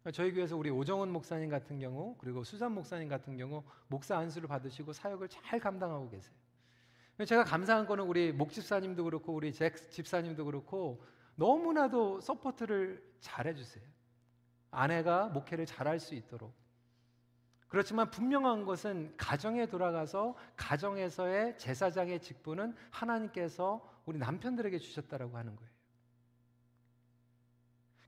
어, 0.04 0.10
저희 0.10 0.32
교회에서 0.32 0.56
우리 0.56 0.70
오정훈 0.70 1.08
목사님 1.12 1.48
같은 1.48 1.78
경우 1.78 2.16
그리고 2.18 2.42
수산 2.42 2.72
목사님 2.72 3.08
같은 3.08 3.36
경우 3.36 3.62
목사 3.86 4.18
안수를 4.18 4.48
받으시고 4.48 4.92
사역을 4.92 5.28
잘 5.28 5.60
감당하고 5.60 6.10
계세요. 6.10 6.34
제가 7.24 7.44
감사한 7.44 7.86
거는 7.86 8.04
우리 8.04 8.32
목 8.32 8.50
집사님도 8.50 9.04
그렇고 9.04 9.34
우리 9.34 9.52
잭 9.52 9.88
집사님도 9.88 10.44
그렇고 10.44 11.00
너무나도 11.36 12.20
support를 12.20 13.02
잘 13.20 13.46
해주세요. 13.46 13.84
아내가 14.72 15.28
목회를 15.28 15.64
잘할 15.64 16.00
수 16.00 16.16
있도록. 16.16 16.52
그렇지만 17.68 18.10
분명한 18.10 18.64
것은 18.64 19.14
가정에 19.16 19.66
돌아가서 19.66 20.36
가정에서의 20.56 21.56
제사장의 21.56 22.20
직분은 22.20 22.74
하나님께서 22.90 23.95
우리 24.06 24.18
남편들에게 24.18 24.78
주셨다라고 24.78 25.36
하는 25.36 25.56
거예요. 25.56 25.76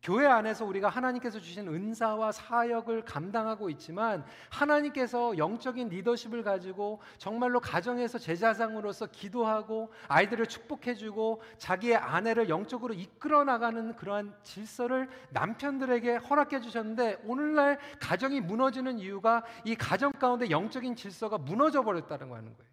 교회 0.00 0.26
안에서 0.26 0.64
우리가 0.64 0.88
하나님께서 0.88 1.40
주신 1.40 1.68
은사와 1.68 2.32
사역을 2.32 3.04
감당하고 3.04 3.68
있지만 3.70 4.24
하나님께서 4.48 5.36
영적인 5.36 5.88
리더십을 5.88 6.42
가지고 6.44 7.02
정말로 7.18 7.60
가정에서 7.60 8.16
제자상으로서 8.18 9.06
기도하고 9.06 9.92
아이들을 10.06 10.46
축복해주고 10.46 11.42
자기의 11.58 11.96
아내를 11.96 12.48
영적으로 12.48 12.94
이끌어 12.94 13.44
나가는 13.44 13.94
그러한 13.96 14.34
질서를 14.44 15.10
남편들에게 15.30 16.16
허락해 16.16 16.60
주셨는데 16.60 17.20
오늘날 17.24 17.78
가정이 18.00 18.40
무너지는 18.40 19.00
이유가 19.00 19.44
이 19.64 19.74
가정 19.74 20.12
가운데 20.12 20.48
영적인 20.48 20.96
질서가 20.96 21.36
무너져 21.38 21.82
버렸다는 21.82 22.30
거 22.30 22.36
하는 22.36 22.56
거예요. 22.56 22.67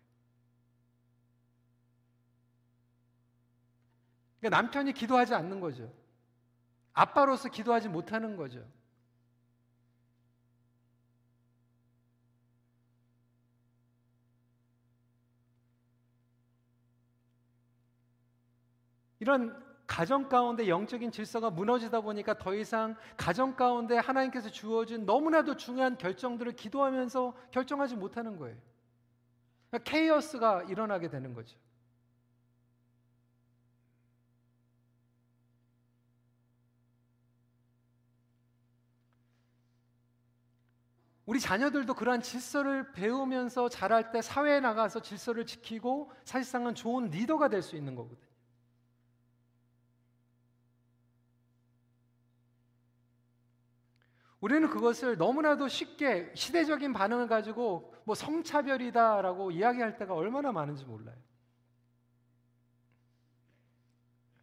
그러니까 4.45 4.61
남편이 4.61 4.93
기도하지 4.93 5.33
않는 5.33 5.59
거죠. 5.59 5.91
아빠로서 6.93 7.49
기도하지 7.49 7.89
못하는 7.89 8.37
거죠. 8.37 8.63
이런 19.19 19.63
가정 19.87 20.29
가운데 20.29 20.67
영적인 20.67 21.11
질서가 21.11 21.49
무너지다 21.49 22.01
보니까 22.01 22.37
더 22.37 22.53
이상 22.53 22.95
가정 23.17 23.55
가운데 23.55 23.97
하나님께서 23.97 24.51
주어진 24.51 25.05
너무나도 25.07 25.57
중요한 25.57 25.97
결정들을 25.97 26.51
기도하면서 26.51 27.35
결정하지 27.49 27.95
못하는 27.95 28.37
거예요. 28.37 28.55
그러니까 29.71 29.91
케이어스가 29.91 30.63
일어나게 30.63 31.09
되는 31.09 31.33
거죠. 31.33 31.57
우리 41.25 41.39
자녀들도 41.39 41.93
그러한 41.95 42.21
질서를 42.21 42.91
배우면서 42.93 43.69
자랄 43.69 44.11
때 44.11 44.21
사회에 44.21 44.59
나가서 44.59 45.01
질서를 45.01 45.45
지키고 45.45 46.11
사실상은 46.23 46.75
좋은 46.75 47.09
리더가 47.09 47.49
될 47.49 47.61
수 47.63 47.75
있는 47.75 47.95
거거든요. 47.95 48.25
우리는 54.39 54.69
그것을 54.69 55.17
너무나도 55.17 55.67
쉽게 55.67 56.31
시대적인 56.35 56.93
반응을 56.93 57.27
가지고 57.27 57.95
뭐 58.03 58.13
성차별이다라고 58.13 59.49
이야기할 59.49 59.97
때가 59.97 60.13
얼마나 60.13 60.51
많은지 60.51 60.85
몰라요. 60.85 61.17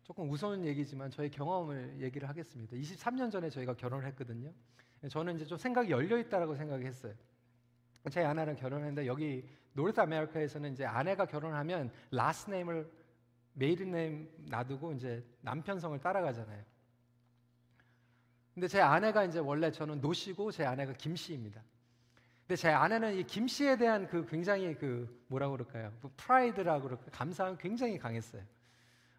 조금 0.02 0.26
무서운 0.26 0.64
얘기지만 0.64 1.10
저의 1.10 1.30
경험을 1.30 2.00
얘기를 2.00 2.28
하겠습니다. 2.28 2.76
23년 2.76 3.30
전에 3.30 3.48
저희가 3.48 3.74
결혼을 3.74 4.04
했거든요. 4.08 4.52
저는 5.08 5.36
이제 5.36 5.44
좀 5.44 5.58
생각이 5.58 5.90
열려 5.90 6.18
있다라고 6.18 6.54
생각했어요. 6.54 7.14
제 8.10 8.24
아내랑 8.24 8.56
결혼했는데 8.56 9.06
여기 9.06 9.48
North 9.72 10.00
America에서는 10.00 10.72
이제 10.72 10.84
아내가 10.84 11.26
결혼하면 11.26 11.90
last 12.10 12.50
name을 12.50 12.90
maiden 13.54 13.90
name 13.90 14.28
놔두고 14.48 14.92
이제 14.92 15.24
남편 15.40 15.78
성을 15.78 15.98
따라가잖아요. 15.98 16.62
근데 18.54 18.68
제 18.68 18.80
아내가 18.80 19.24
이제 19.24 19.38
원래 19.38 19.70
저는 19.70 20.00
노씨고 20.00 20.52
제 20.52 20.64
아내가 20.64 20.92
김씨입니다. 20.92 21.62
근데 22.42 22.56
제 22.56 22.68
아내는 22.68 23.14
이 23.14 23.24
김씨에 23.24 23.76
대한 23.76 24.06
그 24.08 24.26
굉장히 24.26 24.74
그 24.74 25.24
뭐라 25.28 25.48
그럴까요? 25.48 25.92
그 26.02 26.10
프라이드라고 26.16 26.82
그럴까 26.82 27.10
감사함 27.10 27.56
굉장히 27.56 27.98
강했어요. 27.98 28.42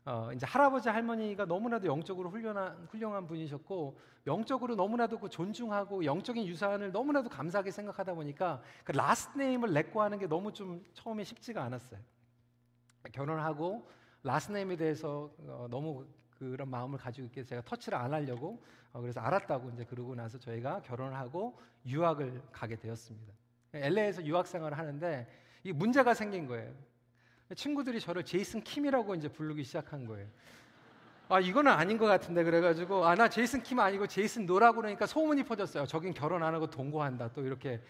어, 0.06 0.30
이제 0.34 0.46
할아버지 0.46 0.90
할머니가 0.90 1.46
너무나도 1.46 1.88
영적으로 1.88 2.30
훌륭한, 2.30 2.88
훌륭한 2.90 3.26
분이셨고 3.26 3.98
영적으로 4.28 4.76
너무나도 4.76 5.20
그 5.20 5.30
존중하고 5.30 6.04
영적인 6.04 6.46
유산을 6.46 6.92
너무나도 6.92 7.30
감사하게 7.30 7.72
생각하다 7.72 8.14
보니까 8.14 8.62
그 8.84 8.92
last 8.92 9.38
name을 9.38 9.72
내고 9.72 10.02
하는 10.02 10.20
게 10.20 10.28
너무 10.28 10.52
좀 10.52 10.84
처음에 10.94 11.24
쉽지가 11.24 11.64
않았어요. 11.64 12.00
결혼하고 13.14 13.88
last 14.24 14.52
name에 14.52 14.76
대해서 14.76 15.32
어, 15.40 15.68
너무 15.70 16.06
그런 16.38 16.70
마음을 16.70 17.00
가지고 17.00 17.28
있게 17.28 17.46
제가 17.46 17.62
터치를 17.62 17.98
안 17.98 18.14
하려고 18.14 18.62
어, 18.92 19.00
그래서 19.00 19.22
알았다고 19.22 19.70
이제 19.70 19.86
그러고 19.86 20.16
나서 20.16 20.38
저희가 20.38 20.82
결혼을 20.82 21.16
하고 21.16 21.58
유학을 21.86 22.42
가게 22.52 22.76
되었습니다. 22.76 23.34
LA에서 23.74 24.24
유학 24.26 24.48
생활을 24.48 24.78
하는데 24.78 25.28
이 25.64 25.72
문제가 25.72 26.14
생긴 26.14 26.46
거예요. 26.46 26.74
친구들이 27.56 28.00
저를 28.00 28.24
제이슨 28.24 28.62
킴이라고 28.64 29.16
이제 29.16 29.28
부르기 29.28 29.64
시작한 29.64 30.06
거예요. 30.06 30.28
아 31.30 31.40
이거는 31.40 31.72
아닌 31.72 31.98
것 31.98 32.06
같은데 32.06 32.44
그래가지고 32.44 33.06
아 33.06 33.16
나 33.16 33.30
제이슨 33.30 33.64
킴 33.64 33.80
아니고 33.80 34.08
제이슨 34.08 34.46
노라고 34.46 34.78
그러니까 34.82 35.06
소문이 35.06 35.44
퍼졌어요. 35.44 35.86
저긴 35.86 36.14
결혼 36.14 36.44
안 36.44 36.54
하고 36.54 36.70
동거한다 36.70 37.34
또 37.34 37.46
이렇게. 37.46 37.82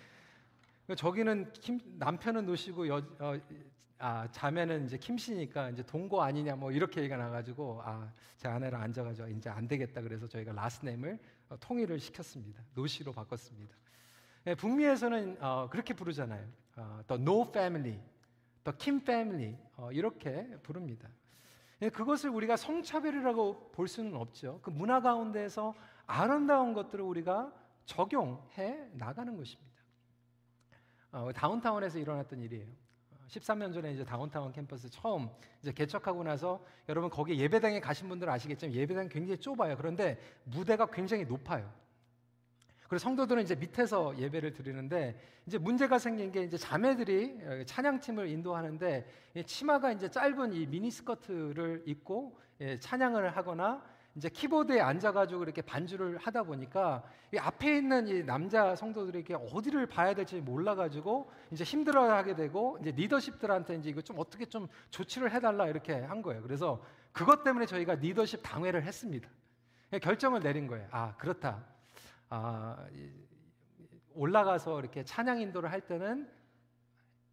저기는 0.97 1.53
킴 1.53 1.79
남편은 1.97 2.45
노시고 2.45 2.87
여, 2.89 2.97
어, 3.19 3.39
아 3.99 4.27
자매는 4.31 4.85
이제 4.85 4.97
킴씨니까 4.97 5.69
이제 5.69 5.81
동거 5.83 6.21
아니냐 6.21 6.55
뭐 6.57 6.71
이렇게 6.71 6.99
얘기가 7.01 7.17
나가지고 7.17 7.81
아 7.83 8.11
제 8.37 8.49
아내랑 8.49 8.81
앉아가지고 8.81 9.29
이제 9.29 9.49
안 9.49 9.65
되겠다 9.69 10.01
그래서 10.01 10.27
저희가 10.27 10.51
last 10.51 10.75
name을 10.75 11.17
어, 11.49 11.55
통일을 11.61 11.97
시켰습니다. 11.99 12.61
노시로 12.73 13.13
바꿨습니다. 13.13 13.73
예, 14.47 14.55
북미에서는 14.55 15.37
어, 15.39 15.69
그렇게 15.71 15.93
부르잖아요. 15.93 16.45
어, 16.75 16.99
the 17.07 17.21
No 17.21 17.43
Family, 17.47 17.97
Kim 18.71 19.01
Family 19.01 19.57
어, 19.75 19.91
이렇게 19.91 20.47
부릅니다. 20.63 21.09
예, 21.81 21.89
그것을 21.89 22.29
우리가 22.29 22.55
성차별이라고 22.55 23.71
볼 23.71 23.87
수는 23.87 24.15
없죠. 24.15 24.59
그 24.61 24.69
문화 24.69 25.01
가운데에서 25.01 25.75
아름다운 26.05 26.73
것들을 26.73 27.03
우리가 27.03 27.53
적용해 27.85 28.91
나가는 28.93 29.35
것입니다. 29.35 29.73
어, 31.11 31.31
다운타운에서 31.33 31.99
일어났던 31.99 32.41
일이에요. 32.41 32.67
13년 33.27 33.73
전에 33.73 33.93
이제 33.93 34.03
다운타운 34.03 34.51
캠퍼스 34.51 34.89
처음 34.89 35.29
이제 35.61 35.71
개척하고 35.71 36.23
나서 36.23 36.63
여러분 36.87 37.09
거기 37.09 37.39
예배당에 37.39 37.79
가신 37.79 38.09
분들 38.09 38.29
아시겠지만 38.29 38.73
예배당 38.73 39.09
굉장히 39.09 39.39
좁아요. 39.39 39.75
그런데 39.75 40.19
무대가 40.43 40.85
굉장히 40.85 41.25
높아요. 41.25 41.71
그리고 42.87 42.97
성도들은 42.99 43.43
이제 43.43 43.55
밑에서 43.55 44.17
예배를 44.17 44.53
드리는데 44.53 45.19
이제 45.47 45.57
문제가 45.57 45.97
생긴 45.97 46.31
게 46.31 46.43
이제 46.43 46.57
자매들이 46.57 47.37
어, 47.43 47.63
찬양팀을 47.65 48.29
인도하는데 48.29 49.05
치마가 49.45 49.91
이제 49.91 50.09
짧은 50.09 50.53
이 50.53 50.67
미니스커트를 50.67 51.83
입고 51.85 52.37
예, 52.61 52.77
찬양을 52.79 53.35
하거나 53.35 53.83
이제 54.15 54.29
키보드에 54.29 54.79
앉아가지고 54.79 55.41
이렇게 55.41 55.63
반주를 55.63 56.17
하다 56.17 56.43
보니까 56.43 57.03
이 57.33 57.37
앞에 57.37 57.77
있는 57.77 58.07
이 58.07 58.23
남자 58.23 58.75
성도들에게 58.75 59.33
어디를 59.51 59.87
봐야 59.87 60.13
될지 60.13 60.39
몰라가지고 60.39 61.31
이제 61.49 61.63
힘들어하게 61.63 62.35
되고 62.35 62.77
이제 62.79 62.91
리더십들한테 62.91 63.75
이제 63.77 63.89
이거 63.89 64.01
좀 64.01 64.19
어떻게 64.19 64.45
좀 64.45 64.67
조치를 64.91 65.31
해달라 65.31 65.67
이렇게 65.67 65.93
한 65.93 66.21
거예요. 66.21 66.43
그래서 66.43 66.83
그것 67.11 67.43
때문에 67.43 67.65
저희가 67.65 67.95
리더십 67.95 68.41
당회를 68.43 68.83
했습니다. 68.83 69.27
결정을 69.99 70.41
내린 70.41 70.67
거예요. 70.67 70.87
아 70.91 71.15
그렇다. 71.17 71.72
아, 72.35 72.87
올라가서 74.15 74.79
이렇게 74.79 75.03
찬양 75.03 75.39
인도를 75.39 75.71
할 75.71 75.81
때는 75.81 76.27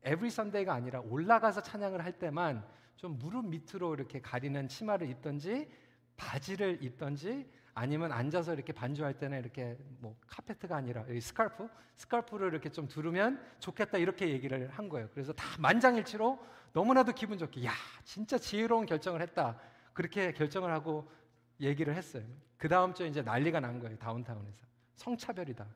에브리 0.03 0.29
선데이가 0.29 0.75
아니라 0.75 1.01
올라가서 1.01 1.63
찬양을 1.63 2.05
할 2.05 2.19
때만 2.19 2.63
좀 2.97 3.19
무릎 3.19 3.47
밑으로 3.47 3.95
이렇게 3.95 4.21
가리는 4.21 4.69
치마를 4.69 5.09
입던지 5.09 5.71
바지를 6.19 6.85
입던지 6.85 7.51
아니면 7.73 8.13
앉아서 8.13 8.53
이렇게 8.53 8.75
반주할 8.75 9.15
때는 9.19 9.39
이렇게 9.39 9.79
뭐 10.01 10.19
카페트가 10.27 10.77
아니라 10.77 11.07
스카프 11.19 11.67
스카프를 11.97 12.49
이렇게 12.49 12.69
좀 12.69 12.87
두르면 12.87 13.43
좋겠다 13.59 13.97
이렇게 13.97 14.29
얘기를 14.29 14.69
한 14.69 14.91
거예요. 14.91 15.09
그래서 15.15 15.33
다 15.33 15.47
만장일치로 15.61 16.39
너무나도 16.75 17.13
기분 17.13 17.39
좋게 17.39 17.65
야 17.65 17.73
진짜 18.05 18.37
지혜로운 18.37 18.85
결정을 18.85 19.23
했다 19.23 19.59
그렇게 19.95 20.35
결정을 20.35 20.71
하고 20.71 21.11
얘기를 21.59 21.95
했어요. 21.95 22.25
그 22.59 22.69
다음 22.69 22.93
주에 22.93 23.07
이제 23.07 23.23
난리가 23.23 23.61
난 23.61 23.81
거예요 23.81 23.97
다운타운에서 23.97 24.70
성차별이다. 25.01 25.67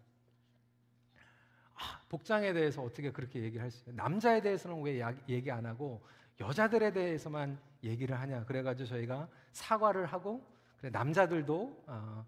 아, 1.77 2.01
복장에 2.09 2.53
대해서 2.53 2.83
어떻게 2.83 3.11
그렇게 3.11 3.43
얘기를 3.43 3.63
할 3.65 3.71
수 3.71 3.83
있어요? 3.83 3.95
남자에 3.97 4.41
대해서는 4.43 4.83
왜 4.83 5.01
야, 5.01 5.15
얘기 5.29 5.51
안 5.51 5.65
하고 5.67 6.05
여자들에 6.41 6.93
대해서만 6.93 7.59
얘기를 7.83 8.19
하냐? 8.21 8.45
그래가지고 8.45 8.89
저희가 8.89 9.29
사과를 9.53 10.07
하고 10.07 10.45
그래 10.79 10.91
남자들도 10.91 11.85
어, 11.87 12.27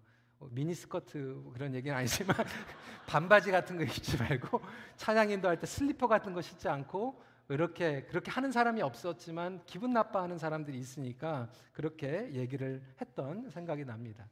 미니스커트 0.51 1.51
그런 1.53 1.73
얘기는 1.75 1.95
아니지만 1.95 2.35
반바지 3.07 3.51
같은 3.51 3.77
거 3.77 3.83
입지 3.83 4.17
말고 4.17 4.59
찬양 4.97 5.29
인도 5.29 5.47
할 5.47 5.59
때 5.59 5.65
슬리퍼 5.67 6.07
같은 6.07 6.33
거 6.33 6.41
신지 6.41 6.67
않고 6.67 7.21
이렇게 7.49 8.03
그렇게 8.03 8.29
하는 8.29 8.51
사람이 8.51 8.81
없었지만 8.81 9.61
기분 9.65 9.93
나빠하는 9.93 10.37
사람들이 10.37 10.77
있으니까 10.77 11.49
그렇게 11.71 12.29
얘기를 12.33 12.81
했던 12.99 13.49
생각이 13.49 13.85
납니다. 13.85 14.27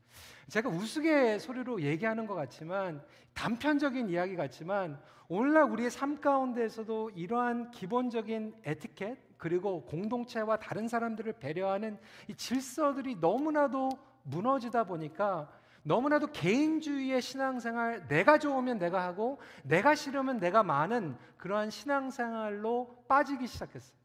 제가 0.49 0.69
우스갯소리로 0.69 1.81
얘기하는 1.81 2.27
것 2.27 2.35
같지만 2.35 3.01
단편적인 3.33 4.09
이야기 4.09 4.35
같지만 4.35 4.99
오늘날 5.27 5.63
우리의 5.63 5.89
삶 5.89 6.19
가운데에서도 6.19 7.11
이러한 7.11 7.71
기본적인 7.71 8.55
에티켓 8.63 9.37
그리고 9.37 9.85
공동체와 9.85 10.57
다른 10.57 10.87
사람들을 10.87 11.33
배려하는 11.33 11.97
이 12.27 12.35
질서들이 12.35 13.15
너무나도 13.15 13.89
무너지다 14.23 14.83
보니까 14.85 15.49
너무나도 15.87 16.31
개인주의의 16.31 17.21
신앙생활, 17.21 18.07
내가 18.07 18.39
좋으면 18.39 18.79
내가 18.79 19.03
하고, 19.03 19.37
내가 19.63 19.93
싫으면 19.93 20.39
내가 20.39 20.63
많은 20.63 21.15
그러한 21.37 21.69
신앙생활로 21.69 23.05
빠지기 23.07 23.45
시작했어요. 23.45 23.95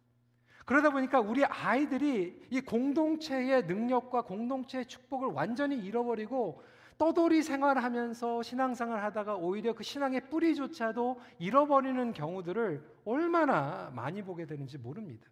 그러다 0.66 0.90
보니까 0.90 1.20
우리 1.20 1.42
아이들이 1.42 2.38
이 2.50 2.60
공동체의 2.60 3.64
능력과 3.64 4.22
공동체의 4.22 4.86
축복을 4.86 5.28
완전히 5.28 5.78
잃어버리고 5.78 6.62
떠돌이 6.98 7.42
생활하면서 7.42 8.42
신앙생활 8.42 9.02
하다가 9.02 9.36
오히려 9.36 9.74
그 9.74 9.82
신앙의 9.82 10.28
뿌리조차도 10.28 11.18
잃어버리는 11.38 12.12
경우들을 12.12 12.84
얼마나 13.06 13.90
많이 13.94 14.22
보게 14.22 14.44
되는지 14.44 14.76
모릅니다. 14.76 15.26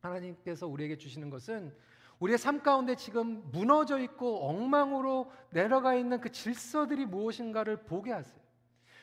하나님께서 0.00 0.68
우리에게 0.68 0.96
주시는 0.96 1.28
것은 1.28 1.74
우리의 2.18 2.38
삶 2.38 2.62
가운데 2.62 2.94
지금 2.94 3.42
무너져 3.50 3.98
있고 3.98 4.48
엉망으로 4.48 5.30
내려가 5.50 5.94
있는 5.94 6.20
그 6.20 6.30
질서들이 6.30 7.06
무엇인가를 7.06 7.84
보게 7.84 8.12
하세요. 8.12 8.40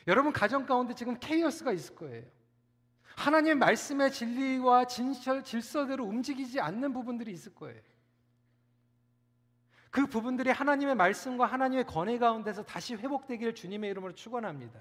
여러분 0.07 0.33
가정 0.33 0.65
가운데 0.65 0.93
지금 0.93 1.17
케이어스가 1.19 1.71
있을 1.71 1.95
거예요. 1.95 2.23
하나님의 3.15 3.55
말씀의 3.55 4.11
진리와 4.11 4.85
진실 4.85 5.43
질서대로 5.43 6.03
움직이지 6.03 6.59
않는 6.59 6.93
부분들이 6.93 7.31
있을 7.31 7.53
거예요. 7.53 7.79
그 9.91 10.07
부분들이 10.07 10.49
하나님의 10.49 10.95
말씀과 10.95 11.45
하나님의 11.45 11.85
권위 11.85 12.17
가운데서 12.17 12.63
다시 12.63 12.95
회복되기를 12.95 13.53
주님의 13.53 13.91
이름으로 13.91 14.15
축원합니다. 14.15 14.79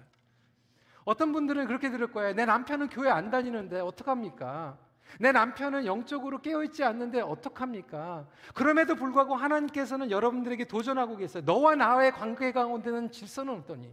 어떤 1.05 1.33
분들은 1.33 1.67
그렇게 1.67 1.91
들을 1.91 2.11
거예요. 2.11 2.33
내 2.33 2.47
남편은 2.47 2.89
교회 2.89 3.11
안 3.11 3.31
다니는데 3.31 3.81
어떡합니까? 3.81 4.79
내 5.19 5.33
남편은 5.33 5.87
영적으로 5.87 6.41
깨어있지 6.41 6.85
않는데 6.85 7.21
어떡합니까? 7.21 8.27
그럼에도 8.55 8.95
불구하고 8.95 9.35
하나님께서는 9.35 10.11
여러분들에게 10.11 10.65
도전하고 10.65 11.17
계세요. 11.17 11.43
너와 11.47 11.75
나의 11.75 12.13
관계 12.13 12.53
가운데는 12.53 13.11
질서는 13.11 13.55
없더니 13.55 13.93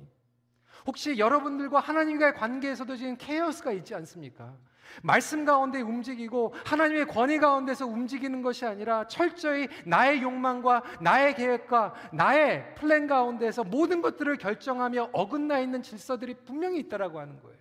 혹시 0.87 1.17
여러분들과 1.17 1.79
하나님과의 1.79 2.33
관계에서도 2.35 2.95
지금 2.95 3.17
케어스가 3.17 3.71
있지 3.73 3.93
않습니까? 3.95 4.55
말씀 5.03 5.45
가운데 5.45 5.81
움직이고 5.81 6.53
하나님의 6.65 7.05
권위 7.07 7.37
가운데서 7.37 7.85
움직이는 7.85 8.41
것이 8.41 8.65
아니라 8.65 9.07
철저히 9.07 9.67
나의 9.85 10.21
욕망과 10.21 10.83
나의 11.01 11.35
계획과 11.35 11.93
나의 12.13 12.73
플랜 12.75 13.07
가운데서 13.07 13.63
모든 13.65 14.01
것들을 14.01 14.37
결정하며 14.37 15.09
어긋나 15.13 15.59
있는 15.59 15.83
질서들이 15.83 16.37
분명히 16.45 16.79
있다라고 16.79 17.19
하는 17.19 17.39
거예요. 17.41 17.58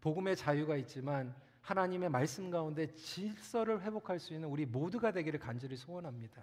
복음의 0.00 0.36
자유가 0.36 0.76
있지만 0.76 1.34
하나님의 1.60 2.08
말씀 2.08 2.50
가운데 2.50 2.92
질서를 2.94 3.82
회복할 3.82 4.18
수 4.18 4.34
있는 4.34 4.48
우리 4.48 4.66
모두가 4.66 5.12
되기를 5.12 5.38
간절히 5.38 5.76
소원합니다. 5.76 6.42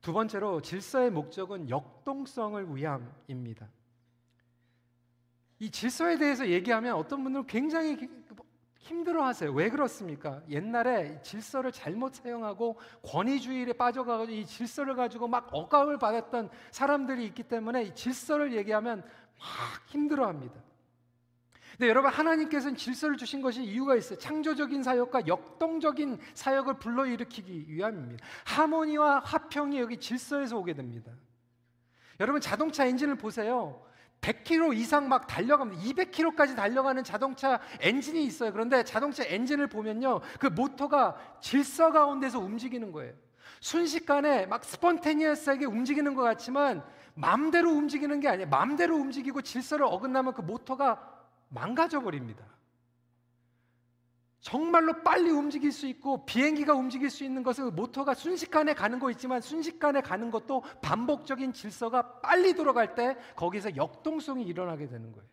두 0.00 0.12
번째로 0.12 0.62
질서의 0.62 1.10
목적은 1.10 1.68
역동성을 1.68 2.74
위함입니다. 2.74 3.68
이 5.58 5.70
질서에 5.70 6.16
대해서 6.16 6.48
얘기하면 6.48 6.94
어떤 6.94 7.22
분들은 7.22 7.46
굉장히 7.46 8.08
힘들어 8.78 9.24
하세요. 9.24 9.52
왜 9.52 9.68
그렇습니까? 9.68 10.42
옛날에 10.48 11.20
질서를 11.20 11.70
잘못 11.70 12.14
사용하고 12.14 12.78
권위주의에 13.02 13.74
빠져가지고 13.74 14.32
이 14.32 14.46
질서를 14.46 14.96
가지고 14.96 15.28
막 15.28 15.48
억압을 15.52 15.98
받았던 15.98 16.48
사람들이 16.70 17.26
있기 17.26 17.42
때문에 17.42 17.84
이 17.84 17.94
질서를 17.94 18.54
얘기하면 18.54 19.04
막 19.40 19.82
힘들어합니다. 19.86 20.54
근데 21.72 21.88
여러분 21.88 22.10
하나님께서는 22.10 22.76
질서를 22.76 23.16
주신 23.16 23.40
것이 23.40 23.64
이유가 23.64 23.96
있어요. 23.96 24.18
창조적인 24.18 24.82
사역과 24.82 25.26
역동적인 25.26 26.18
사역을 26.34 26.74
불러일으키기 26.78 27.66
위함입니다. 27.68 28.24
하모니와 28.44 29.20
화평이 29.20 29.78
여기 29.80 29.96
질서에서 29.96 30.58
오게 30.58 30.74
됩니다. 30.74 31.10
여러분 32.20 32.42
자동차 32.42 32.84
엔진을 32.84 33.14
보세요. 33.14 33.82
100km 34.20 34.76
이상 34.76 35.08
막 35.08 35.26
달려갑니다. 35.26 35.82
200km까지 35.82 36.54
달려가는 36.54 37.02
자동차 37.02 37.60
엔진이 37.80 38.24
있어요. 38.24 38.52
그런데 38.52 38.84
자동차 38.84 39.24
엔진을 39.24 39.68
보면요. 39.68 40.20
그 40.38 40.48
모터가 40.48 41.16
질서 41.40 41.90
가운데서 41.92 42.38
움직이는 42.40 42.92
거예요. 42.92 43.14
순식간에 43.60 44.46
막 44.46 44.64
spontaneous하게 44.64 45.64
움직이는 45.64 46.14
것 46.14 46.22
같지만 46.22 46.84
마음대로 47.20 47.70
움직이는 47.70 48.20
게 48.20 48.28
아니에요. 48.28 48.48
마음대로 48.48 48.96
움직이고 48.96 49.42
질서를 49.42 49.86
어긋나면 49.86 50.34
그 50.34 50.40
모터가 50.40 51.18
망가져 51.48 52.00
버립니다. 52.00 52.44
정말로 54.40 55.02
빨리 55.02 55.30
움직일 55.30 55.70
수 55.70 55.86
있고 55.86 56.24
비행기가 56.24 56.74
움직일 56.74 57.10
수 57.10 57.24
있는 57.24 57.42
것은 57.42 57.64
그 57.64 57.70
모터가 57.70 58.14
순식간에 58.14 58.72
가는 58.72 58.98
거 58.98 59.10
있지만 59.10 59.42
순식간에 59.42 60.00
가는 60.00 60.30
것도 60.30 60.62
반복적인 60.80 61.52
질서가 61.52 62.20
빨리 62.20 62.54
돌아갈 62.54 62.94
때 62.94 63.16
거기서 63.36 63.76
역동성이 63.76 64.44
일어나게 64.44 64.88
되는 64.88 65.12
거예요. 65.12 65.28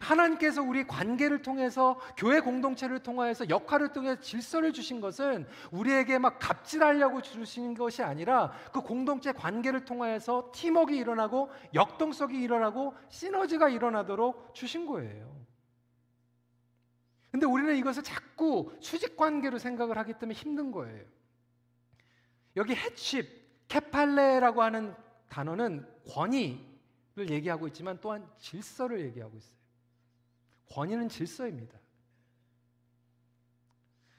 하나님께서 0.00 0.62
우리 0.62 0.86
관계를 0.86 1.42
통해서 1.42 1.98
교회 2.16 2.40
공동체를 2.40 3.00
통하여서 3.00 3.48
역할을 3.48 3.92
통해 3.92 4.18
질서를 4.20 4.72
주신 4.72 5.00
것은 5.00 5.46
우리에게 5.70 6.18
막 6.18 6.38
갑질하려고 6.38 7.22
주신 7.22 7.74
것이 7.74 8.02
아니라 8.02 8.52
그 8.72 8.80
공동체 8.80 9.32
관계를 9.32 9.84
통하여서 9.84 10.52
팀워크가 10.54 10.96
일어나고 10.96 11.50
역동성이 11.74 12.40
일어나고 12.42 12.94
시너지가 13.08 13.68
일어나도록 13.68 14.54
주신 14.54 14.86
거예요. 14.86 15.40
근데 17.30 17.46
우리는 17.46 17.76
이것을 17.76 18.02
자꾸 18.02 18.72
수직 18.80 19.16
관계로 19.16 19.58
생각을 19.58 19.96
하기 19.98 20.14
때문에 20.14 20.34
힘든 20.34 20.72
거예요. 20.72 21.04
여기 22.56 22.74
해칩, 22.74 23.68
케팔레라고 23.68 24.62
하는 24.62 24.94
단어는 25.28 25.86
권위를 26.08 27.30
얘기하고 27.30 27.68
있지만 27.68 27.98
또한 28.00 28.28
질서를 28.38 29.00
얘기하고 29.02 29.36
있어요. 29.36 29.59
권위는 30.70 31.08
질서입니다. 31.08 31.78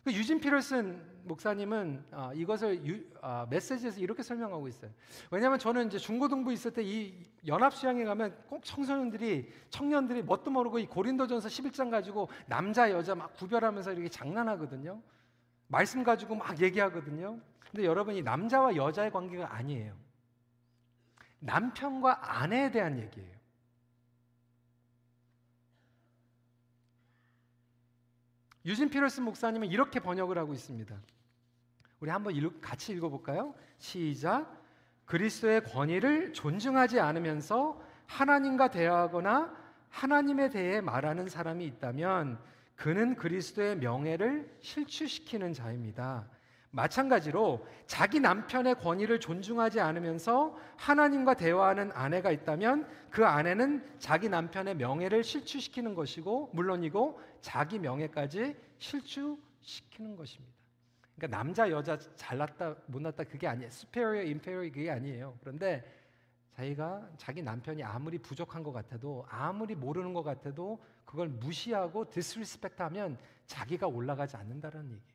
그 0.04 0.12
유진 0.14 0.40
피럴슨 0.40 1.12
목사님은 1.26 2.06
아, 2.12 2.32
이것을 2.34 2.86
유, 2.86 3.04
아, 3.22 3.46
메시지에서 3.50 4.00
이렇게 4.00 4.24
설명하고 4.24 4.68
있어요. 4.68 4.92
왜냐하면 5.30 5.60
저는 5.60 5.88
이제 5.88 6.00
중고등부 6.00 6.52
있을 6.54 6.72
때 6.72 6.84
이 6.84 7.14
연합 7.48 7.74
수양에 7.74 8.04
가면 8.04 8.36
꼭 8.48 8.64
청소년들이 8.64 9.52
청년들이 9.70 10.24
뭣도 10.24 10.50
모르고 10.52 10.80
이 10.80 10.88
고린도전서 10.88 11.48
11장 11.48 11.92
가지고 11.92 12.30
남자 12.48 12.90
여자 12.92 13.14
막 13.14 13.34
구별하면서 13.36 13.94
이렇게 13.94 14.10
장난하거든요. 14.10 15.02
말씀 15.68 16.04
가지고 16.04 16.36
막 16.36 16.60
얘기하거든요. 16.60 17.40
근데 17.60 17.86
여러분 17.86 18.16
이 18.16 18.22
남자와 18.22 18.76
여자의 18.76 19.12
관계가 19.12 19.54
아니에요. 19.54 19.96
남편과 21.40 22.40
아내에 22.42 22.72
대한 22.72 23.00
얘기예요. 23.00 23.41
유진 28.66 28.90
피럴슨 28.90 29.24
목사님은 29.24 29.70
이렇게 29.70 30.00
번역을 30.00 30.38
하고 30.38 30.54
있습니다. 30.54 30.96
우리 32.00 32.10
한번 32.10 32.36
읽, 32.36 32.62
같이 32.62 32.94
읽어볼까요? 32.94 33.54
시작. 33.78 34.62
그리스도의 35.06 35.64
권위를 35.66 36.34
존중하지 36.34 37.00
않으면서 37.00 37.82
하나님과 38.06 38.70
대화하거나 38.70 39.54
하나님에 39.90 40.50
대해 40.50 40.82
말하는 40.82 41.28
사람이 41.28 41.66
있다면 41.66 42.40
그는 42.76 43.16
그리스도의 43.16 43.78
명예를 43.78 44.58
실추시키는 44.62 45.54
자입니다. 45.54 46.28
마찬가지로 46.72 47.68
자기 47.86 48.22
남편의 48.22 48.76
권위를 48.76 49.20
존중하지 49.20 49.82
않으면서 49.82 50.58
하나님과 50.78 51.34
대화하는 51.34 51.92
아내가 51.94 52.32
있다면 52.32 52.88
그 53.10 53.26
아내는 53.26 53.86
자기 54.00 54.30
남편의 54.30 54.78
명예를 54.78 55.24
실추시키는 55.24 55.94
것이고 55.94 56.52
물론이고 56.54 57.20
자기 57.42 57.80
명예까지 57.80 58.56
실추시키는 58.78 60.16
것입니다. 60.16 60.54
그러니까 61.16 61.38
남자 61.38 61.70
여자 61.70 61.98
잘났다 62.16 62.76
못났다 62.88 63.24
그게 63.24 63.48
아니에요. 63.48 63.68
superior, 63.68 64.26
inferior 64.26 64.72
그게 64.72 64.90
아니에요. 64.90 65.38
그런데 65.42 65.84
자기가 66.56 67.10
자기 67.18 67.42
남편이 67.42 67.84
아무리 67.84 68.18
부족한 68.18 68.64
것 68.64 68.72
같아도 68.72 69.26
아무리 69.30 69.76
모르는 69.76 70.14
것 70.14 70.24
같아도 70.24 70.82
그걸 71.06 71.28
무시하고 71.28 72.10
disrespect하면 72.10 73.18
자기가 73.46 73.88
올라가지 73.88 74.38
않는다는 74.38 74.86
얘기예요. 74.86 75.12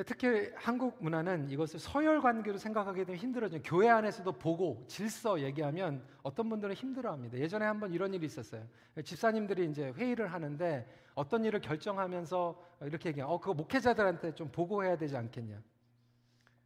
근데 0.00 0.14
특히 0.14 0.50
한국 0.56 0.96
문화는 1.02 1.50
이것을 1.50 1.78
서열 1.78 2.22
관계로 2.22 2.56
생각하게 2.56 3.04
되면 3.04 3.20
힘들어져요. 3.20 3.60
교회 3.62 3.90
안에서도 3.90 4.32
보고 4.32 4.82
질서 4.86 5.42
얘기하면 5.42 6.02
어떤 6.22 6.48
분들은 6.48 6.74
힘들어합니다. 6.74 7.36
예전에 7.36 7.66
한번 7.66 7.92
이런 7.92 8.14
일이 8.14 8.24
있었어요. 8.24 8.66
집사님들이 9.04 9.68
이제 9.68 9.90
회의를 9.90 10.32
하는데 10.32 10.88
어떤 11.14 11.44
일을 11.44 11.60
결정하면서 11.60 12.78
이렇게 12.82 13.10
얘기해요. 13.10 13.28
어, 13.28 13.38
그거 13.38 13.52
목회자들한테 13.52 14.34
좀 14.34 14.50
보고해야 14.50 14.96
되지 14.96 15.18
않겠냐. 15.18 15.60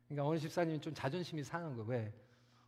그러니까 0.07 0.29
어느 0.29 0.39
집사님이 0.39 0.81
좀 0.81 0.95
자존심이 0.95 1.43
상한 1.43 1.77
거예요. 1.77 2.13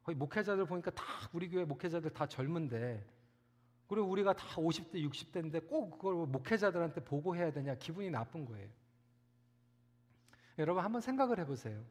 왜? 0.07 0.14
목회자들 0.14 0.64
보니까 0.66 0.90
다 0.90 1.05
우리 1.33 1.48
교회 1.48 1.64
목회자들 1.64 2.11
다 2.11 2.26
젊은데 2.26 3.07
그리고 3.87 4.09
우리가 4.09 4.33
다 4.33 4.44
50대, 4.57 4.94
60대인데 4.94 5.68
꼭 5.68 5.90
그걸 5.90 6.26
목회자들한테 6.26 7.05
보고해야 7.05 7.52
되냐 7.52 7.76
기분이 7.76 8.11
나쁜 8.11 8.44
거예요. 8.44 8.68
여러분 10.59 10.83
한번 10.83 11.01
생각을 11.01 11.38
해보세요. 11.40 11.83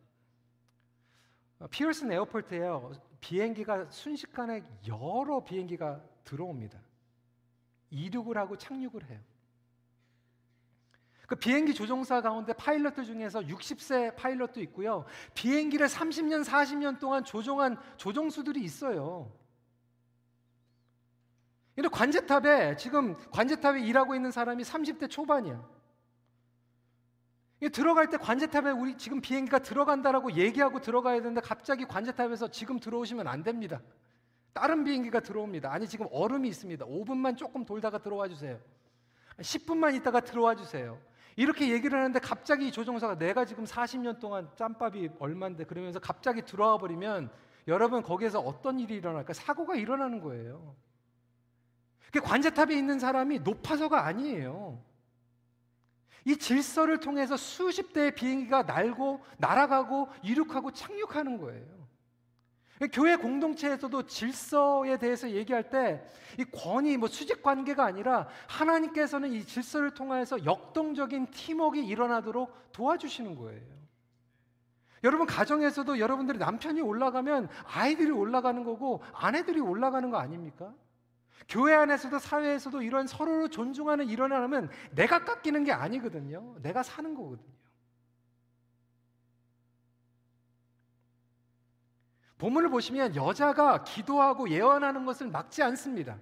어, 1.60 1.68
피어슨 1.68 2.12
에어포트에요. 2.12 2.92
비행기가 3.20 3.90
순식간에 3.90 4.64
여러 4.88 5.44
비행기가 5.44 6.02
들어옵니다. 6.24 6.80
이륙을 7.92 8.38
하고 8.38 8.58
착륙을 8.58 9.06
해요. 9.10 9.20
그 11.28 11.36
비행기 11.36 11.74
조종사 11.74 12.22
가운데 12.22 12.54
파일럿들 12.54 13.04
중에서 13.04 13.40
60세 13.42 14.16
파일럿도 14.16 14.62
있고요. 14.62 15.06
비행기를 15.34 15.88
30년, 15.88 16.44
40년 16.44 17.00
동안 17.00 17.24
조종한 17.24 17.78
조종수들이 17.98 18.62
있어요. 18.62 19.32
근데 21.74 21.90
관제탑에 21.90 22.78
지금 22.78 23.18
관제탑에 23.32 23.82
일하고 23.82 24.16
있는 24.16 24.32
사람이 24.32 24.64
30대 24.64 25.10
초반이야. 25.10 25.75
들어갈 27.72 28.10
때 28.10 28.18
관제탑에 28.18 28.72
우리 28.72 28.98
지금 28.98 29.22
비행기가 29.22 29.60
들어간다라고 29.60 30.34
얘기하고 30.34 30.82
들어가야 30.82 31.18
되는데 31.18 31.42
갑자기 31.42 31.86
관제탑에서 31.86 32.50
지금 32.50 32.80
들어오시면 32.80 33.28
안 33.28 33.44
됩니다. 33.44 33.82
다른 34.54 34.84
비행기가 34.84 35.20
들어옵니다. 35.20 35.72
아니 35.72 35.88
지금 35.88 36.08
얼음이 36.12 36.48
있습니다. 36.50 36.86
5분만 36.86 37.38
조금 37.38 37.66
돌다가 37.66 37.98
들어와 37.98 38.28
주세요. 38.28 38.60
10분만 39.40 39.96
있다가 39.96 40.22
들어와 40.22 40.56
주세요. 40.56 41.00
이렇게 41.36 41.72
얘기를 41.72 41.98
하는데 41.98 42.18
갑자기 42.20 42.72
조종사가 42.72 43.18
내가 43.18 43.44
지금 43.46 43.66
40년 43.66 44.20
동안 44.20 44.50
짬밥이 44.56 45.10
얼만데 45.20 45.66
그러면서 45.66 46.00
갑자기 46.00 46.42
들어와 46.42 46.78
버리면 46.78 47.30
여러분 47.68 48.02
거기에서 48.02 48.40
어떤 48.40 48.80
일이 48.80 48.96
일어날까? 48.96 49.34
사고가 49.34 49.76
일어나는 49.76 50.22
거예요. 50.22 50.76
그 52.12 52.22
관제탑에 52.22 52.74
있는 52.78 53.00
사람이 53.00 53.40
높아서가 53.40 54.06
아니에요. 54.06 54.82
이 56.26 56.36
질서를 56.38 57.00
통해서 57.00 57.38
수십 57.38 57.94
대의 57.94 58.14
비행기가 58.14 58.64
날고 58.64 59.24
날아가고 59.38 60.10
이륙하고 60.24 60.72
착륙하는 60.72 61.40
거예요. 61.40 61.76
교회 62.92 63.16
공동체에서도 63.16 64.06
질서에 64.06 64.98
대해서 64.98 65.30
얘기할 65.30 65.70
때 65.70 66.06
이 66.38 66.44
권위 66.46 66.98
뭐 66.98 67.08
수직 67.08 67.42
관계가 67.42 67.86
아니라 67.86 68.28
하나님께서는 68.48 69.32
이 69.32 69.46
질서를 69.46 69.92
통해서 69.92 70.44
역동적인 70.44 71.28
팀워크가 71.32 71.84
일어나도록 71.84 72.72
도와주시는 72.72 73.36
거예요. 73.36 73.76
여러분 75.04 75.28
가정에서도 75.28 76.00
여러분들이 76.00 76.40
남편이 76.40 76.82
올라가면 76.82 77.50
아이들이 77.66 78.12
올라가는 78.12 78.64
거고 78.64 79.04
아내들이 79.14 79.60
올라가는 79.60 80.10
거 80.10 80.18
아닙니까? 80.18 80.74
교회 81.48 81.74
안에서도 81.74 82.18
사회에서도 82.18 82.82
이런 82.82 83.08
서로를 83.08 83.50
존중하는 83.50 84.08
일어나면 84.08 84.70
내가 84.92 85.24
깎이는 85.24 85.64
게 85.64 85.72
아니거든요. 85.72 86.56
내가 86.62 86.82
사는 86.84 87.14
거거든요. 87.14 87.56
본문을 92.38 92.70
보시면 92.70 93.16
여자가 93.16 93.84
기도하고 93.84 94.50
예언하는 94.50 95.06
것을 95.06 95.28
막지 95.28 95.64
않습니다. 95.64 96.18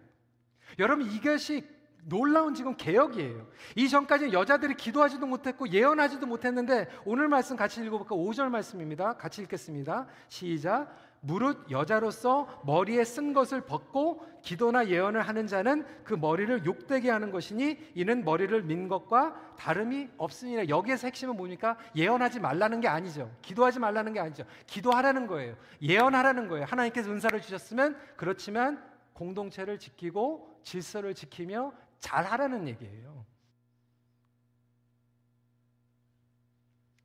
여러분 0.80 1.10
이것이 1.12 1.68
놀라운 2.06 2.54
지금 2.54 2.76
개혁이에요. 2.76 3.48
이전까지는 3.76 4.34
여자들이 4.34 4.76
기도하지도 4.76 5.26
못했고 5.26 5.70
예언하지도 5.70 6.26
못했는데 6.26 6.90
오늘 7.06 7.28
말씀 7.30 7.56
같이 7.56 7.84
읽어볼까? 7.84 8.16
5절 8.16 8.50
말씀입니다. 8.50 9.14
같이 9.14 9.42
읽겠습니다. 9.44 10.08
시작. 10.28 10.94
무릇 11.26 11.72
여자로서 11.72 12.62
머리에 12.66 13.06
쓴 13.06 13.32
것을 13.32 13.62
벗고 13.62 14.26
기도나 14.42 14.90
예언을 14.90 15.22
하는 15.22 15.48
자는 15.48 15.86
그 16.04 16.14
머리를 16.14 16.66
욕되게 16.66 17.10
하는 17.10 17.32
것이니 17.32 17.92
이는 17.96 18.26
머리를 18.26 18.64
민 18.64 18.90
것과 18.90 19.56
다름이 19.56 20.10
없으니라. 20.18 20.68
여기에서 20.68 21.08
핵심은 21.08 21.38
뭡니까? 21.38 21.78
예언하지 21.96 22.42
말라는 22.42 22.82
게 22.82 22.90
아니죠. 22.90 23.34
기도하지 23.42 23.80
말라는 23.80 24.12
게 24.12 24.20
아니죠. 24.20 24.44
기도하라는 24.68 25.28
거예요. 25.28 25.56
예언하라는 25.82 26.50
거예요. 26.50 26.66
하나님께서 26.66 27.10
은사를 27.10 27.42
주셨으면 27.42 27.98
그렇지만 28.18 28.84
공동체를 29.14 29.80
지키고 29.80 30.60
질서를 30.64 31.14
지키며 31.14 31.72
잘하라는 32.02 32.68
얘기예요. 32.68 33.26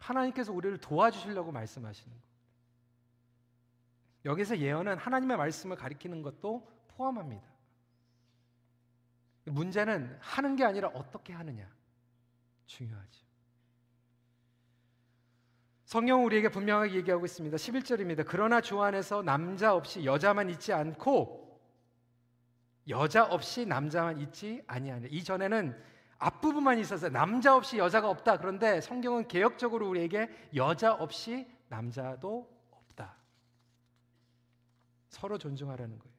하나님께서 0.00 0.52
우리를 0.52 0.78
도와주시려고 0.78 1.52
말씀하시는 1.52 2.10
거예요. 2.10 2.27
여기서 4.28 4.58
예언은 4.58 4.98
하나님의 4.98 5.38
말씀을 5.38 5.76
가리키는 5.76 6.20
것도 6.20 6.70
포함합니다. 6.88 7.48
문제는 9.46 10.18
하는 10.20 10.54
게 10.54 10.64
아니라 10.64 10.88
어떻게 10.88 11.32
하느냐 11.32 11.66
중요하죠. 12.66 13.26
성경 15.86 16.26
우리에게 16.26 16.50
분명하게 16.50 16.96
얘기하고 16.96 17.24
있습니다. 17.24 17.56
11절입니다. 17.56 18.24
그러나 18.28 18.60
주 18.60 18.82
안에서 18.82 19.22
남자 19.22 19.74
없이 19.74 20.04
여자만 20.04 20.50
있지 20.50 20.74
않고 20.74 21.58
여자 22.90 23.24
없이 23.24 23.64
남자만 23.64 24.18
있지 24.18 24.62
아니하냐. 24.66 25.08
이전에는 25.10 25.82
앞부분만 26.18 26.78
있었어요. 26.80 27.10
남자 27.10 27.56
없이 27.56 27.78
여자가 27.78 28.10
없다. 28.10 28.36
그런데 28.36 28.82
성경은 28.82 29.28
개혁적으로 29.28 29.88
우리에게 29.88 30.28
여자 30.54 30.92
없이 30.92 31.50
남자도. 31.68 32.57
서로 35.08 35.38
존중하라는 35.38 35.98
거예요. 35.98 36.14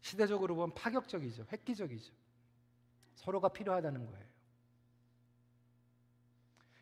시대적으로 0.00 0.54
보면 0.54 0.74
파격적이죠. 0.74 1.46
획기적이죠. 1.50 2.12
서로가 3.14 3.48
필요하다는 3.48 4.06
거예요. 4.06 4.26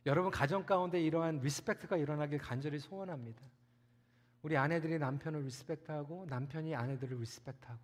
여러분 0.06 0.30
가정 0.30 0.66
가운데 0.66 1.00
이러한 1.00 1.38
respect가 1.38 1.96
일어나길 1.96 2.38
간절히 2.38 2.78
소원합니다. 2.78 3.42
우리 4.42 4.58
아내들이 4.58 4.98
남편을 4.98 5.44
respect하고 5.44 6.26
남편이 6.28 6.74
아내들을 6.74 7.18
respect하고 7.18 7.80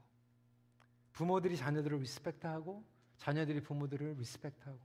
부모들이 1.12 1.56
자녀들을 1.56 1.98
respect하고 1.98 2.84
자녀들이 3.16 3.62
부모들을 3.62 4.16
respect하고 4.18 4.78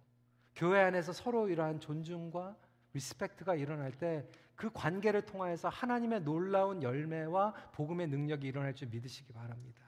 교회 0.55 0.81
안에서 0.81 1.11
서로 1.11 1.49
이러한 1.49 1.81
존중과 1.81 2.55
respect가 2.93 3.55
일어날 3.55 3.91
때 3.91 4.25
그 4.55 4.69
관계를 4.73 5.25
통하여서 5.25 5.69
하나님의 5.69 6.21
놀라운 6.21 6.81
열매와 6.81 7.53
복음의 7.73 8.07
능력이 8.07 8.47
일어날 8.47 8.73
줄 8.73 8.87
믿으시기 8.89 9.33
바랍니다. 9.33 9.81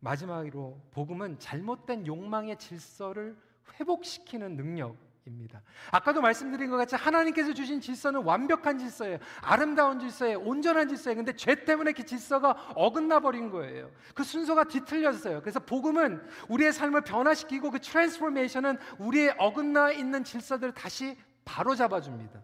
마지막으로 0.00 0.80
복음은 0.92 1.38
잘못된 1.38 2.06
욕망의 2.06 2.58
질서를 2.58 3.36
회복시키는 3.78 4.56
능력 4.56 4.96
입니다. 5.26 5.62
아까도 5.90 6.20
말씀드린 6.20 6.70
것 6.70 6.76
같이 6.76 6.96
하나님께서 6.96 7.52
주신 7.52 7.80
질서는 7.80 8.22
완벽한 8.22 8.78
질서예요. 8.78 9.18
아름다운 9.42 10.00
질서예요. 10.00 10.40
온전한 10.40 10.88
질서예요. 10.88 11.16
근데 11.16 11.34
죄 11.36 11.64
때문에 11.64 11.92
그 11.92 12.04
질서가 12.04 12.72
어긋나 12.74 13.20
버린 13.20 13.50
거예요. 13.50 13.90
그 14.14 14.24
순서가 14.24 14.64
뒤틀렸어요. 14.64 15.40
그래서 15.42 15.60
복음은 15.60 16.22
우리의 16.48 16.72
삶을 16.72 17.02
변화시키고 17.02 17.70
그 17.70 17.80
transformation은 17.80 18.78
우리의 18.98 19.34
어긋나 19.38 19.92
있는 19.92 20.24
질서들을 20.24 20.72
다시 20.72 21.18
바로 21.44 21.74
잡아 21.74 22.00
줍니다. 22.00 22.40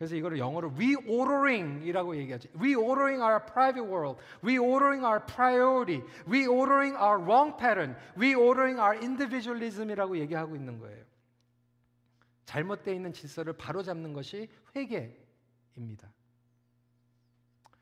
그래서 0.00 0.16
이거를 0.16 0.38
영어로 0.38 0.72
reordering이라고 0.76 2.16
얘기하죠. 2.16 2.48
reordering 2.54 3.20
our 3.20 3.38
private 3.44 3.86
world, 3.86 4.18
reordering 4.42 5.04
our 5.04 5.20
priority, 5.26 6.00
reordering 6.26 6.96
our 6.96 7.22
wrong 7.22 7.54
pattern, 7.58 7.94
reordering 8.16 8.80
our 8.80 8.96
individualism이라고 8.96 10.16
얘기하고 10.20 10.56
있는 10.56 10.78
거예요. 10.78 11.04
잘못되어 12.46 12.94
있는 12.94 13.12
질서를 13.12 13.52
바로잡는 13.52 14.14
것이 14.14 14.48
회개입니다. 14.74 16.10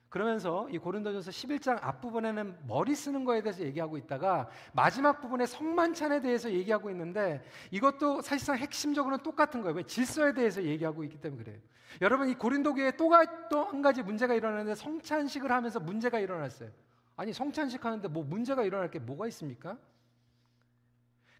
그러면서 0.08 0.66
이 0.70 0.78
고린도전서 0.78 1.30
11장 1.30 1.78
앞부분에는 1.82 2.56
머리 2.66 2.94
쓰는 2.94 3.24
거에 3.24 3.42
대해서 3.42 3.62
얘기하고 3.62 3.98
있다가 3.98 4.48
마지막 4.72 5.20
부분에 5.20 5.44
성만찬에 5.44 6.20
대해서 6.20 6.50
얘기하고 6.50 6.88
있는데 6.90 7.44
이것도 7.70 8.22
사실상 8.22 8.56
핵심적으로는 8.56 9.22
똑같은 9.22 9.60
거예요. 9.60 9.76
왜 9.76 9.82
질서에 9.82 10.32
대해서 10.32 10.62
얘기하고 10.62 11.04
있기 11.04 11.20
때문에 11.20 11.42
그래요. 11.42 11.58
여러분 12.00 12.28
이 12.28 12.34
고린도 12.34 12.74
교회에 12.74 12.92
또한 12.96 13.82
가지 13.82 14.02
문제가 14.02 14.34
일어나는데 14.34 14.74
성찬식을 14.76 15.52
하면서 15.52 15.78
문제가 15.78 16.18
일어났어요. 16.18 16.70
아니 17.16 17.32
성찬식 17.32 17.84
하는데 17.84 18.08
뭐 18.08 18.24
문제가 18.24 18.62
일어날 18.62 18.90
게 18.90 18.98
뭐가 18.98 19.26
있습니까? 19.26 19.76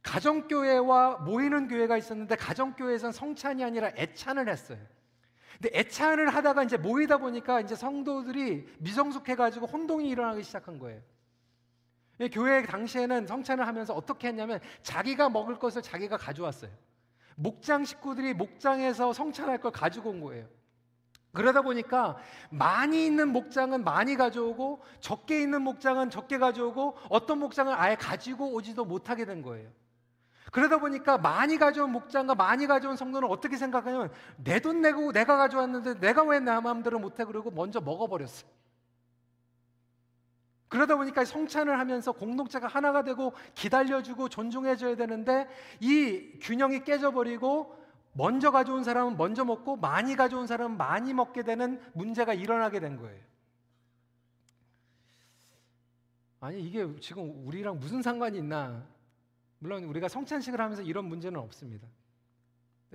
가정교회와 0.02 1.18
모이는 1.18 1.68
교회가 1.68 1.96
있었는데 1.96 2.37
가정교회에서는 2.37 3.12
성찬이 3.12 3.64
아니라 3.64 3.90
애찬을 3.96 4.48
했어요. 4.48 4.78
근데 5.60 5.76
애찬을 5.76 6.28
하다가 6.34 6.62
이제 6.62 6.76
모이다 6.76 7.18
보니까 7.18 7.60
이제 7.60 7.74
성도들이 7.74 8.66
미성숙해가지고 8.78 9.66
혼동이 9.66 10.08
일어나기 10.08 10.44
시작한 10.44 10.78
거예요. 10.78 11.00
교회 12.32 12.62
당시에는 12.62 13.26
성찬을 13.26 13.66
하면서 13.66 13.94
어떻게 13.94 14.28
했냐면 14.28 14.60
자기가 14.82 15.28
먹을 15.28 15.58
것을 15.58 15.82
자기가 15.82 16.16
가져왔어요. 16.16 16.70
목장 17.36 17.84
식구들이 17.84 18.34
목장에서 18.34 19.12
성찬할 19.12 19.60
걸 19.60 19.70
가지고 19.72 20.10
온 20.10 20.20
거예요. 20.20 20.48
그러다 21.32 21.62
보니까 21.62 22.16
많이 22.50 23.04
있는 23.06 23.28
목장은 23.28 23.84
많이 23.84 24.16
가져오고 24.16 24.82
적게 25.00 25.40
있는 25.42 25.62
목장은 25.62 26.10
적게 26.10 26.38
가져오고 26.38 26.96
어떤 27.10 27.38
목장은 27.38 27.74
아예 27.76 27.94
가지고 27.94 28.52
오지도 28.54 28.84
못하게 28.84 29.24
된 29.24 29.42
거예요. 29.42 29.70
그러다 30.52 30.78
보니까 30.78 31.18
많이 31.18 31.58
가져온 31.58 31.92
목장과 31.92 32.34
많이 32.34 32.66
가져온 32.66 32.96
성도는 32.96 33.28
어떻게 33.28 33.56
생각하냐면 33.56 34.11
내 34.37 34.61
돈 34.61 34.80
내고 34.80 35.12
내가 35.12 35.37
가져왔는데 35.37 36.00
내가 36.00 36.22
왜 36.24 36.40
내 36.40 36.58
마음대로 36.61 36.98
못해 36.98 37.24
그러고 37.24 37.50
먼저 37.50 37.80
먹어버렸어. 37.80 38.46
그러다 40.68 40.96
보니까 40.96 41.24
성찬을 41.24 41.78
하면서 41.78 42.12
공동체가 42.12 42.66
하나가 42.66 43.02
되고 43.02 43.32
기다려주고 43.54 44.28
존중해줘야 44.28 44.96
되는데 44.96 45.48
이 45.80 46.38
균형이 46.42 46.84
깨져버리고 46.84 47.74
먼저 48.12 48.50
가져온 48.50 48.84
사람은 48.84 49.16
먼저 49.16 49.44
먹고 49.44 49.76
많이 49.76 50.14
가져온 50.16 50.46
사람은 50.46 50.76
많이 50.76 51.14
먹게 51.14 51.42
되는 51.42 51.80
문제가 51.94 52.34
일어나게 52.34 52.80
된 52.80 52.96
거예요. 52.96 53.20
아니 56.40 56.61
이게 56.62 56.87
지금 57.00 57.46
우리랑 57.46 57.78
무슨 57.80 58.02
상관이 58.02 58.38
있나? 58.38 58.84
물론 59.58 59.84
우리가 59.84 60.08
성찬식을 60.08 60.60
하면서 60.60 60.82
이런 60.82 61.04
문제는 61.06 61.40
없습니다. 61.40 61.88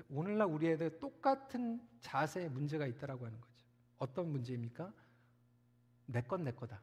오늘날 0.09 0.47
우리에게 0.47 0.97
똑같은 0.99 1.81
자세의 2.01 2.49
문제가 2.49 2.85
있다라고 2.87 3.25
하는 3.25 3.39
거죠. 3.39 3.53
어떤 3.99 4.31
문제입니까? 4.31 4.91
내 6.07 6.21
건 6.21 6.43
내 6.43 6.51
거다. 6.51 6.79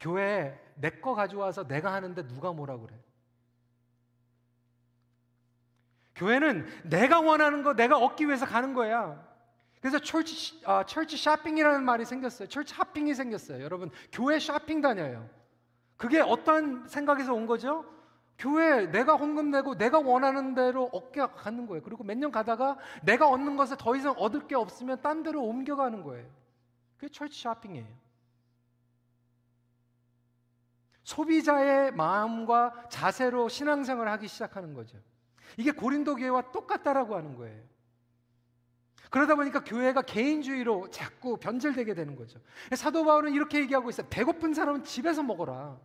교회 0.00 0.58
내거 0.76 1.14
가져와서 1.14 1.66
내가 1.66 1.92
하는데 1.92 2.26
누가 2.28 2.52
뭐라 2.52 2.76
그래? 2.78 2.94
교회는 6.14 6.66
내가 6.88 7.20
원하는 7.20 7.62
거 7.62 7.74
내가 7.74 7.98
얻기 7.98 8.26
위해서 8.26 8.46
가는 8.46 8.74
거야. 8.74 9.26
그래서 9.80 9.98
철치, 10.00 10.60
아, 10.66 10.84
철치 10.84 11.16
쇼핑이라는 11.16 11.84
말이 11.84 12.04
생겼어요. 12.04 12.48
철치 12.48 12.74
하핑이 12.74 13.14
생겼어요. 13.14 13.62
여러분, 13.62 13.90
교회 14.10 14.38
쇼핑 14.40 14.80
다녀요. 14.80 15.28
그게 15.98 16.20
어떤 16.20 16.88
생각에서 16.88 17.34
온 17.34 17.46
거죠? 17.46 17.84
교회 18.38 18.86
내가 18.86 19.16
헌금 19.16 19.50
내고 19.50 19.76
내가 19.76 19.98
원하는 19.98 20.54
대로 20.54 20.88
얻게 20.92 21.20
가는 21.26 21.66
거예요. 21.66 21.82
그리고 21.82 22.04
몇 22.04 22.16
년 22.16 22.30
가다가 22.30 22.78
내가 23.02 23.28
얻는 23.28 23.56
것을 23.56 23.76
더 23.76 23.96
이상 23.96 24.14
얻을 24.16 24.46
게 24.46 24.54
없으면 24.54 25.02
딴 25.02 25.22
데로 25.24 25.42
옮겨가는 25.44 26.02
거예요. 26.04 26.26
그게 26.96 27.08
철치 27.12 27.40
쇼핑이에요. 27.42 27.86
소비자의 31.02 31.92
마음과 31.92 32.88
자세로 32.90 33.48
신앙생활을 33.48 34.12
하기 34.12 34.28
시작하는 34.28 34.74
거죠. 34.74 34.98
이게 35.56 35.72
고린도 35.72 36.16
교회와 36.16 36.52
똑같다라고 36.52 37.16
하는 37.16 37.34
거예요. 37.36 37.60
그러다 39.10 39.34
보니까 39.34 39.64
교회가 39.64 40.02
개인주의로 40.02 40.90
자꾸 40.90 41.36
변질되게 41.38 41.94
되는 41.94 42.14
거죠. 42.16 42.40
사도 42.76 43.04
바울은 43.04 43.32
이렇게 43.32 43.60
얘기하고 43.60 43.90
있어요. 43.90 44.06
배고픈 44.10 44.54
사람은 44.54 44.84
집에서 44.84 45.22
먹어라. 45.22 45.78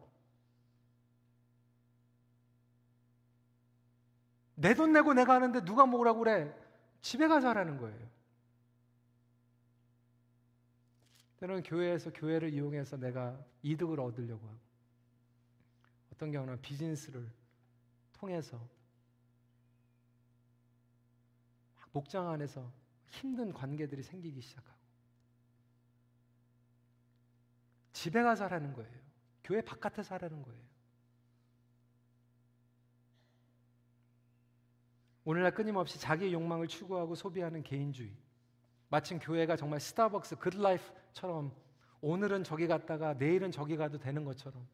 내 4.56 4.74
돈 4.76 4.94
내고 4.94 5.14
내가 5.14 5.36
하는데 5.36 5.64
누가 5.66 5.86
먹으라고 5.86 6.20
그래? 6.20 6.56
집에 7.02 7.28
가서 7.28 7.50
하라는 7.50 7.78
거예요. 7.78 8.14
때로는 11.40 11.64
교회에서 11.64 12.12
교회를 12.14 12.54
이용해서 12.54 12.96
내가 12.98 13.38
이득을 13.64 14.00
얻으려고 14.00 14.48
하고 14.48 14.58
어떤 16.14 16.32
경우는 16.32 16.62
비즈니스를 16.62 17.30
통해서 18.14 18.66
목장 21.92 22.30
안에서 22.30 22.72
힘든 23.14 23.54
관계들이 23.54 24.02
생기기 24.02 24.42
시작하고 24.42 24.78
집에 27.94 28.24
가서 28.24 28.46
하라는 28.46 28.74
거예요. 28.74 28.92
교회 29.44 29.62
바깥에서 29.62 30.16
하라는 30.16 30.42
거예요. 30.42 30.60
오늘날 35.26 35.54
끊임없이 35.54 36.00
자기의 36.00 36.34
욕망을 36.34 36.68
추구하고 36.68 37.16
소비하는 37.16 37.64
개인주의. 37.64 38.12
마침 38.90 39.20
교회가 39.20 39.56
정말 39.56 39.80
스타벅스 39.80 40.36
굿라이프처럼 40.38 41.56
오늘은 42.02 42.44
저기 42.44 42.68
갔다가 42.68 43.14
내일은 43.14 43.52
저기 43.52 43.78
가도 43.78 44.00
되는 44.00 44.26
것처럼 44.26 44.68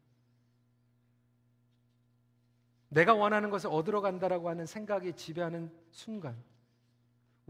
내가 2.88 3.14
원하는 3.14 3.50
것을 3.50 3.70
얻으러 3.70 4.00
간다라고 4.00 4.48
하는 4.48 4.66
생각이 4.66 5.12
지배하는 5.12 5.72
순간 5.90 6.42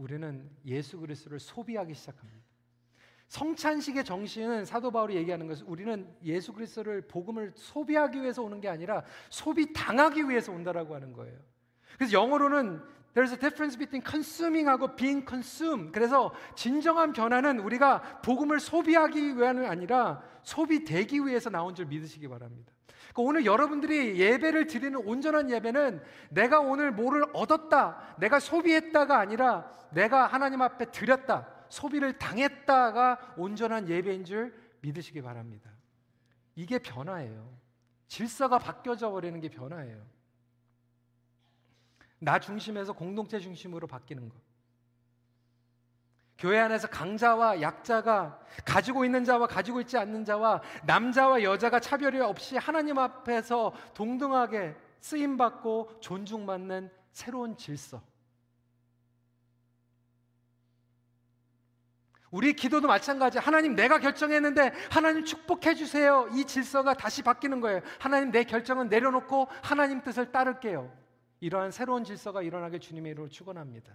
우리는 0.01 0.49
예수 0.65 0.99
그리스도를 0.99 1.39
소비하기 1.39 1.93
시작합니다. 1.93 2.41
성찬식의 3.27 4.03
정신은 4.03 4.65
사도 4.65 4.91
바울이 4.91 5.15
얘기하는 5.15 5.47
것은 5.47 5.65
우리는 5.67 6.13
예수 6.23 6.51
그리스도를 6.51 7.07
복음을 7.07 7.53
소비하기 7.55 8.21
위해서 8.21 8.43
오는 8.43 8.59
게 8.59 8.67
아니라 8.67 9.03
소비 9.29 9.71
당하기 9.71 10.27
위해서 10.27 10.51
온다라고 10.51 10.95
하는 10.95 11.13
거예요. 11.13 11.39
그래서 11.97 12.13
영어로는 12.13 12.81
There's 13.13 13.31
a 13.33 13.37
difference 13.37 13.77
between 13.77 14.01
consuming하고 14.05 14.95
being 14.95 15.25
consumed. 15.27 15.91
그래서 15.91 16.33
진정한 16.55 17.11
변화는 17.11 17.59
우리가 17.59 18.21
복음을 18.21 18.59
소비하기 18.59 19.37
위함이 19.37 19.67
아니라 19.67 20.23
소비되기 20.43 21.19
위해서 21.25 21.49
나온 21.49 21.75
줄 21.75 21.87
믿으시기 21.87 22.27
바랍니다. 22.29 22.71
그러니까 23.13 23.21
오늘 23.29 23.45
여러분들이 23.45 24.19
예배를 24.19 24.67
드리는 24.67 24.95
온전한 24.95 25.49
예배는 25.49 26.01
내가 26.29 26.59
오늘 26.59 26.91
뭐를 26.91 27.25
얻었다, 27.33 28.15
내가 28.19 28.39
소비했다가 28.39 29.19
아니라 29.19 29.69
내가 29.91 30.27
하나님 30.27 30.61
앞에 30.61 30.91
드렸다, 30.91 31.47
소비를 31.69 32.17
당했다가 32.17 33.35
온전한 33.37 33.89
예배인 33.89 34.25
줄 34.25 34.53
믿으시기 34.81 35.21
바랍니다. 35.21 35.69
이게 36.55 36.79
변화예요. 36.79 37.57
질서가 38.07 38.59
바뀌어져 38.59 39.09
버리는 39.11 39.39
게 39.39 39.49
변화예요. 39.49 40.05
나 42.19 42.39
중심에서 42.39 42.93
공동체 42.93 43.39
중심으로 43.39 43.87
바뀌는 43.87 44.29
것. 44.29 44.50
교회 46.41 46.57
안에서 46.57 46.87
강자와 46.87 47.61
약자가 47.61 48.39
가지고 48.65 49.05
있는 49.05 49.23
자와 49.23 49.45
가지고 49.45 49.79
있지 49.81 49.95
않는 49.95 50.25
자와 50.25 50.63
남자와 50.87 51.43
여자가 51.43 51.79
차별이 51.79 52.19
없이 52.19 52.57
하나님 52.57 52.97
앞에서 52.97 53.73
동등하게 53.93 54.75
쓰임 54.99 55.37
받고 55.37 55.99
존중받는 55.99 56.89
새로운 57.11 57.55
질서. 57.55 58.01
우리 62.31 62.53
기도도 62.53 62.87
마찬가지. 62.87 63.37
하나님 63.37 63.75
내가 63.75 63.99
결정했는데 63.99 64.73
하나님 64.89 65.23
축복해 65.23 65.75
주세요. 65.75 66.27
이 66.31 66.45
질서가 66.45 66.95
다시 66.95 67.21
바뀌는 67.21 67.61
거예요. 67.61 67.81
하나님 67.99 68.31
내 68.31 68.45
결정은 68.45 68.89
내려놓고 68.89 69.47
하나님 69.61 70.01
뜻을 70.01 70.31
따를게요. 70.31 70.91
이러한 71.39 71.69
새로운 71.69 72.03
질서가 72.03 72.41
일어나길 72.41 72.79
주님의 72.79 73.11
이름으로 73.11 73.29
축원합니다. 73.29 73.93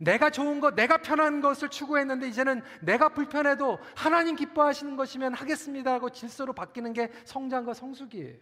내가 0.00 0.30
좋은 0.30 0.60
것, 0.60 0.74
내가 0.74 0.98
편한 0.98 1.40
것을 1.40 1.68
추구했는데 1.68 2.28
이제는 2.28 2.62
내가 2.80 3.08
불편해도 3.08 3.78
하나님 3.96 4.36
기뻐하시는 4.36 4.96
것이면 4.96 5.34
하겠습니다 5.34 5.92
하고 5.92 6.10
질서로 6.10 6.52
바뀌는 6.52 6.92
게 6.92 7.10
성장과 7.24 7.74
성숙이에요. 7.74 8.36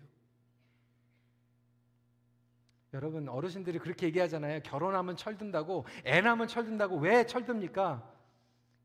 여러분 2.95 3.29
어르신들이 3.29 3.79
그렇게 3.79 4.07
얘기하잖아요. 4.07 4.61
결혼하면 4.63 5.17
철든다고, 5.17 5.85
애 6.07 6.21
낳으면 6.21 6.49
철든다고 6.49 6.97
왜 6.97 7.27
철듭니까? 7.27 8.11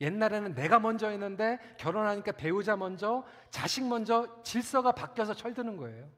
옛날에는 0.01 0.55
내가 0.55 0.80
먼저 0.80 1.09
했는데 1.09 1.59
결혼하니까 1.78 2.34
배우자 2.34 2.76
먼저, 2.76 3.24
자식 3.51 3.88
먼저 3.88 4.41
질서가 4.43 4.91
바뀌어서 4.91 5.34
철드는 5.34 5.78
거예요. 5.78 6.09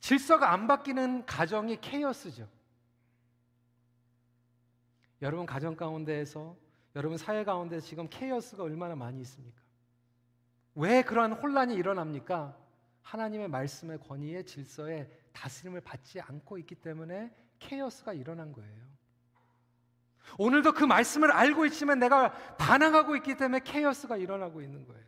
질서가 0.00 0.52
안 0.52 0.66
바뀌는 0.66 1.26
가정이 1.26 1.80
케이오스죠. 1.80 2.48
여러분 5.22 5.46
가정 5.46 5.76
가운데에서 5.76 6.56
여러분 6.94 7.18
사회 7.18 7.44
가운데 7.44 7.80
지금 7.80 8.08
케이오스가 8.08 8.62
얼마나 8.62 8.94
많이 8.94 9.20
있습니까? 9.20 9.60
왜 10.74 11.02
그러한 11.02 11.32
혼란이 11.32 11.74
일어납니까? 11.74 12.56
하나님의 13.02 13.48
말씀의 13.48 13.98
권위의 14.00 14.44
질서에 14.44 15.08
다스림을 15.32 15.80
받지 15.80 16.20
않고 16.20 16.58
있기 16.58 16.74
때문에 16.76 17.34
케이오스가 17.58 18.12
일어난 18.12 18.52
거예요. 18.52 18.86
오늘도 20.38 20.72
그 20.72 20.84
말씀을 20.84 21.30
알고 21.30 21.66
있지만 21.66 21.98
내가 21.98 22.32
반항하고 22.56 23.16
있기 23.16 23.36
때문에 23.36 23.60
케이오스가 23.60 24.16
일어나고 24.16 24.60
있는 24.60 24.84
거예요. 24.86 25.04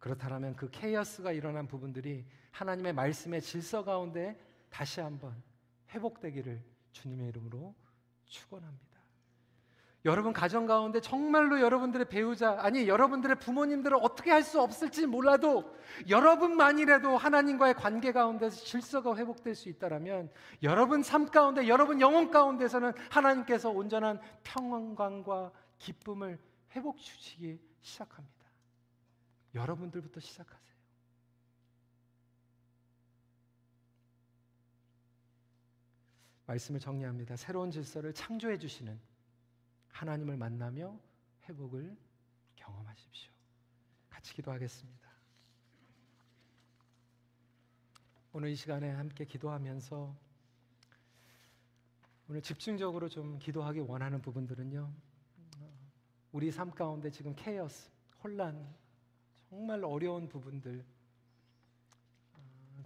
그렇다면 0.00 0.56
그 0.56 0.68
케이오스가 0.70 1.30
일어난 1.30 1.68
부분들이 1.68 2.24
하나님의 2.50 2.94
말씀의 2.94 3.42
질서 3.42 3.84
가운데 3.84 4.36
다시 4.70 5.00
한번 5.00 5.40
회복되기를 5.90 6.62
주님의 6.92 7.28
이름으로 7.28 7.74
축원합니다. 8.24 8.90
여러분 10.06 10.32
가정 10.32 10.64
가운데 10.64 10.98
정말로 11.00 11.60
여러분들의 11.60 12.08
배우자 12.08 12.56
아니 12.58 12.88
여러분들의 12.88 13.38
부모님들은 13.38 13.98
어떻게 14.00 14.30
할 14.30 14.42
수 14.42 14.58
없을지 14.58 15.06
몰라도 15.06 15.76
여러분만이라도 16.08 17.18
하나님과의 17.18 17.74
관계 17.74 18.10
가운데서 18.10 18.64
질서가 18.64 19.14
회복될 19.14 19.54
수 19.54 19.68
있다라면 19.68 20.30
여러분 20.62 21.02
삶 21.02 21.26
가운데 21.26 21.68
여러분 21.68 22.00
영혼 22.00 22.30
가운데서는 22.30 22.92
하나님께서 23.10 23.68
온전한 23.68 24.18
평안과 24.42 25.52
기쁨을 25.78 26.38
회복 26.74 26.96
주시기 26.96 27.60
시작합니다. 27.82 28.39
여러분들부터 29.54 30.20
시작하세요. 30.20 30.70
말씀을 36.46 36.80
정리합니다. 36.80 37.36
새로운 37.36 37.70
질서를 37.70 38.12
창조해 38.12 38.58
주시는 38.58 39.00
하나님을 39.88 40.36
만나며 40.36 40.98
회복을 41.48 41.96
경험하십시오. 42.56 43.32
같이 44.08 44.34
기도하겠습니다. 44.34 45.08
오늘 48.32 48.50
이 48.50 48.56
시간에 48.56 48.90
함께 48.90 49.24
기도하면서 49.24 50.16
오늘 52.28 52.42
집중적으로 52.42 53.08
좀 53.08 53.38
기도하기 53.38 53.80
원하는 53.80 54.20
부분들은요. 54.22 54.92
우리 56.32 56.50
삶 56.52 56.70
가운데 56.70 57.10
지금 57.10 57.34
케이오스, 57.34 57.90
혼란, 58.22 58.72
정말 59.50 59.84
어려운 59.84 60.28
부분들 60.28 60.84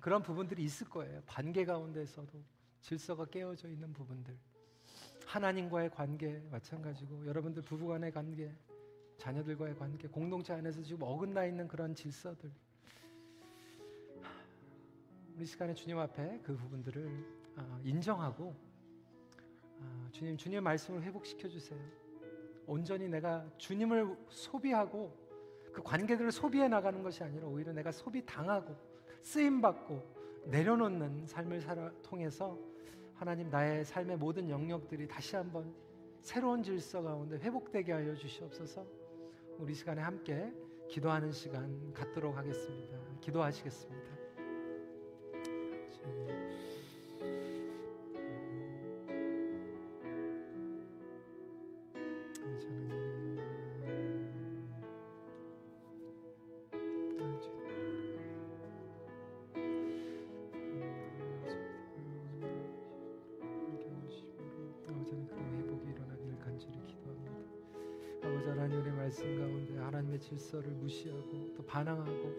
그런 0.01 0.23
부분들이 0.23 0.65
있을 0.65 0.89
거예요. 0.89 1.23
관계 1.27 1.65
가운데서도 1.65 2.43
질서가 2.81 3.27
깨어져 3.27 3.69
있는 3.69 3.93
부분들. 3.93 4.37
하나님과의 5.27 5.91
관계 5.91 6.43
마찬가지고 6.51 7.27
여러분들 7.27 7.63
부부간의 7.63 8.13
관계, 8.13 8.55
자녀들과의 9.19 9.77
관계, 9.77 10.09
공동체 10.09 10.55
안에서 10.55 10.83
지금 10.83 11.03
어긋나 11.03 11.45
있는 11.45 11.69
그런 11.69 11.95
질서들. 11.95 12.51
우리 15.37 15.45
시간에 15.45 15.75
주님 15.75 15.99
앞에 15.99 16.41
그 16.43 16.57
부분들을 16.57 17.25
아, 17.57 17.81
인정하고 17.85 18.55
아, 19.81 20.09
주님 20.13 20.37
주님 20.37 20.63
말씀을 20.63 21.03
회복시켜 21.03 21.47
주세요. 21.49 21.81
온전히 22.67 23.09
내가 23.09 23.47
주님을 23.59 24.17
소비하고 24.31 25.24
그 25.75 25.83
관계들을 25.83 26.31
소비해 26.31 26.69
나가는 26.69 27.03
것이 27.03 27.25
아니라 27.25 27.49
오히려 27.49 27.73
내가 27.73 27.91
소비 27.91 28.25
당하고 28.25 28.77
쓰임 29.21 29.61
받고 29.61 30.15
내려놓는 30.47 31.27
삶을 31.27 31.61
살아 31.61 31.91
통해서 32.03 32.57
하나님 33.15 33.51
나의 33.51 33.85
삶의 33.85 34.17
모든 34.19 34.49
영역들이 34.49 35.09
다시 35.09 35.35
한번 35.35 35.75
새로운 36.21 36.63
질서 36.63 37.03
가운데 37.03 37.37
회복되게 37.39 37.93
하여 37.93 38.15
주시옵소서. 38.15 38.87
우리 39.59 39.75
시간에 39.75 40.01
함께 40.01 40.53
기도하는 40.89 41.33
시간 41.33 41.93
갖도록 41.93 42.37
하겠습니다. 42.37 42.97
기도하시겠습니다. 43.21 44.15
질서를 70.25 70.71
무시하고 70.73 71.55
또 71.57 71.65
반항하고 71.65 72.33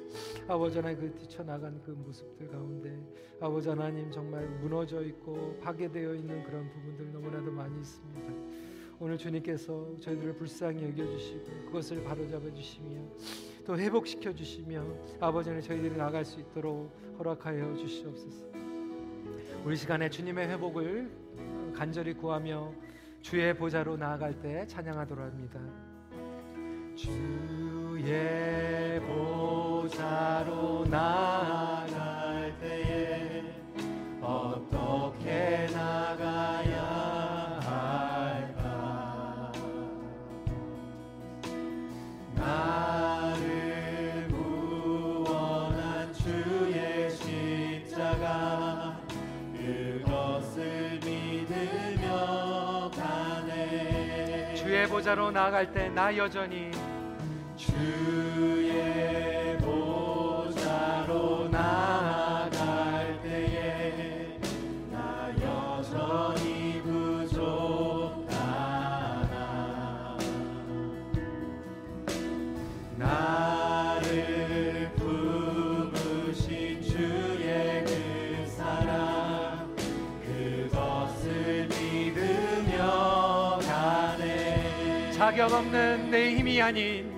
아버지 0.48 0.78
하나님 0.78 1.00
그 1.00 1.20
뛰쳐나간 1.20 1.82
그 1.84 1.92
모습들 1.92 2.48
가운데 2.50 3.00
아버지 3.40 3.70
하나님 3.70 4.10
정말 4.12 4.48
무너져 4.60 5.02
있고 5.04 5.58
파괴되어 5.60 6.16
있는 6.16 6.44
그런 6.44 6.70
부분들 6.70 7.12
너무나도 7.12 7.52
많이 7.52 7.80
있습니다. 7.80 8.34
오늘 9.00 9.18
주님께서 9.18 9.98
저희들을 10.00 10.36
불쌍히 10.36 10.84
여겨주시고 10.86 11.66
그것을 11.66 12.04
바로잡아 12.04 12.54
주시며 12.54 13.02
또 13.66 13.78
회복시켜 13.78 14.34
주시며 14.34 14.84
아버지 15.20 15.50
는 15.50 15.62
저희들이 15.62 15.98
나갈 15.98 16.24
수 16.24 16.40
있도록 16.40 16.92
허락하여 17.20 17.76
주시옵소서. 17.76 18.46
우리 19.66 19.76
시간에 19.76 20.10
주님의 20.10 20.48
회복을 20.50 21.74
간절히 21.74 22.14
구하며 22.14 22.74
주의 23.22 23.54
보좌로 23.58 23.98
나아갈 23.98 24.40
때 24.40 24.66
찬양하도록 24.68 25.26
합니다. 25.26 25.95
주의 26.96 29.00
보좌로 29.02 30.86
나갈 30.86 32.54
때에 32.62 33.44
어떻게 34.22 35.68
나가야 35.74 37.60
할까? 37.66 39.52
나를 42.36 44.28
구원한 44.30 46.14
주의 46.14 47.12
십자가 47.12 49.02
그것을 49.54 51.00
믿으며 51.04 52.90
가네. 52.96 54.54
주의 54.56 54.88
보좌로 54.88 55.30
나아갈 55.32 55.72
때 55.74 55.90
나 55.90 56.16
여전히 56.18 56.72
자격 85.36 85.52
없는 85.52 86.12
내 86.12 86.36
힘이 86.36 86.62
아닌 86.62 87.15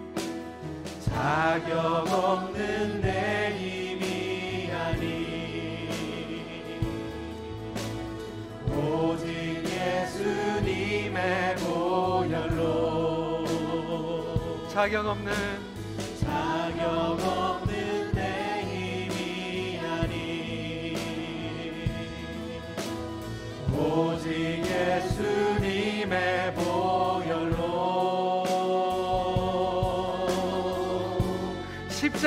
자격 1.27 1.75
없는 2.07 3.01
내 3.01 3.51
힘이 3.57 4.71
아닌 4.71 5.89
오직 8.71 9.61
예수님의 9.65 11.17
보혈로. 11.57 13.45
자격 14.69 15.05
없는 15.05 15.33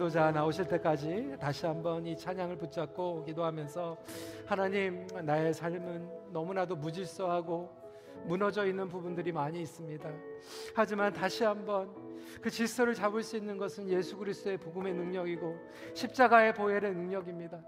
기도자 0.00 0.30
나오실 0.30 0.66
때까지 0.66 1.36
다시 1.38 1.66
한번 1.66 2.06
이 2.06 2.16
찬양을 2.16 2.56
붙잡고 2.56 3.22
기도하면서 3.22 3.98
하나님 4.46 5.06
나의 5.24 5.52
삶은 5.52 6.32
너무나도 6.32 6.74
무질서하고 6.76 7.70
무너져 8.24 8.64
있는 8.64 8.88
부분들이 8.88 9.30
많이 9.30 9.60
있습니다. 9.60 10.10
하지만 10.74 11.12
다시 11.12 11.44
한번 11.44 11.90
그 12.40 12.48
질서를 12.48 12.94
잡을 12.94 13.22
수 13.22 13.36
있는 13.36 13.58
것은 13.58 13.90
예수 13.90 14.16
그리스도의 14.16 14.56
복음의 14.56 14.94
능력이고 14.94 15.58
십자가의 15.92 16.54
보혈의 16.54 16.94
능력입니다. 16.94 17.60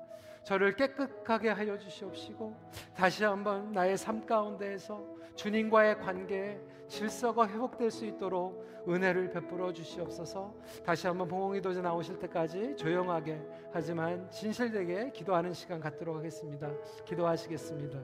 저를 0.43 0.74
깨끗하게 0.74 1.51
하여 1.51 1.76
주시옵시고 1.76 2.57
다시 2.97 3.24
한번 3.24 3.72
나의 3.72 3.99
삶 3.99 4.24
가운데에서 4.24 5.05
주님과의 5.37 5.99
관계에 5.99 6.59
질서가 6.93 7.49
회복될 7.49 7.90
수 7.90 8.05
있도록 8.05 8.62
은혜를 8.86 9.30
베풀어 9.30 9.72
주시옵소서. 9.72 10.55
다시 10.84 11.07
한번 11.07 11.26
봉홍이도자 11.26 11.80
나오실 11.80 12.18
때까지 12.18 12.76
조용하게 12.76 13.40
하지만 13.72 14.30
진실되게 14.30 15.11
기도하는 15.12 15.55
시간 15.55 15.80
갖도록 15.80 16.16
하겠습니다. 16.16 16.70
기도하시겠습니다. 17.07 17.99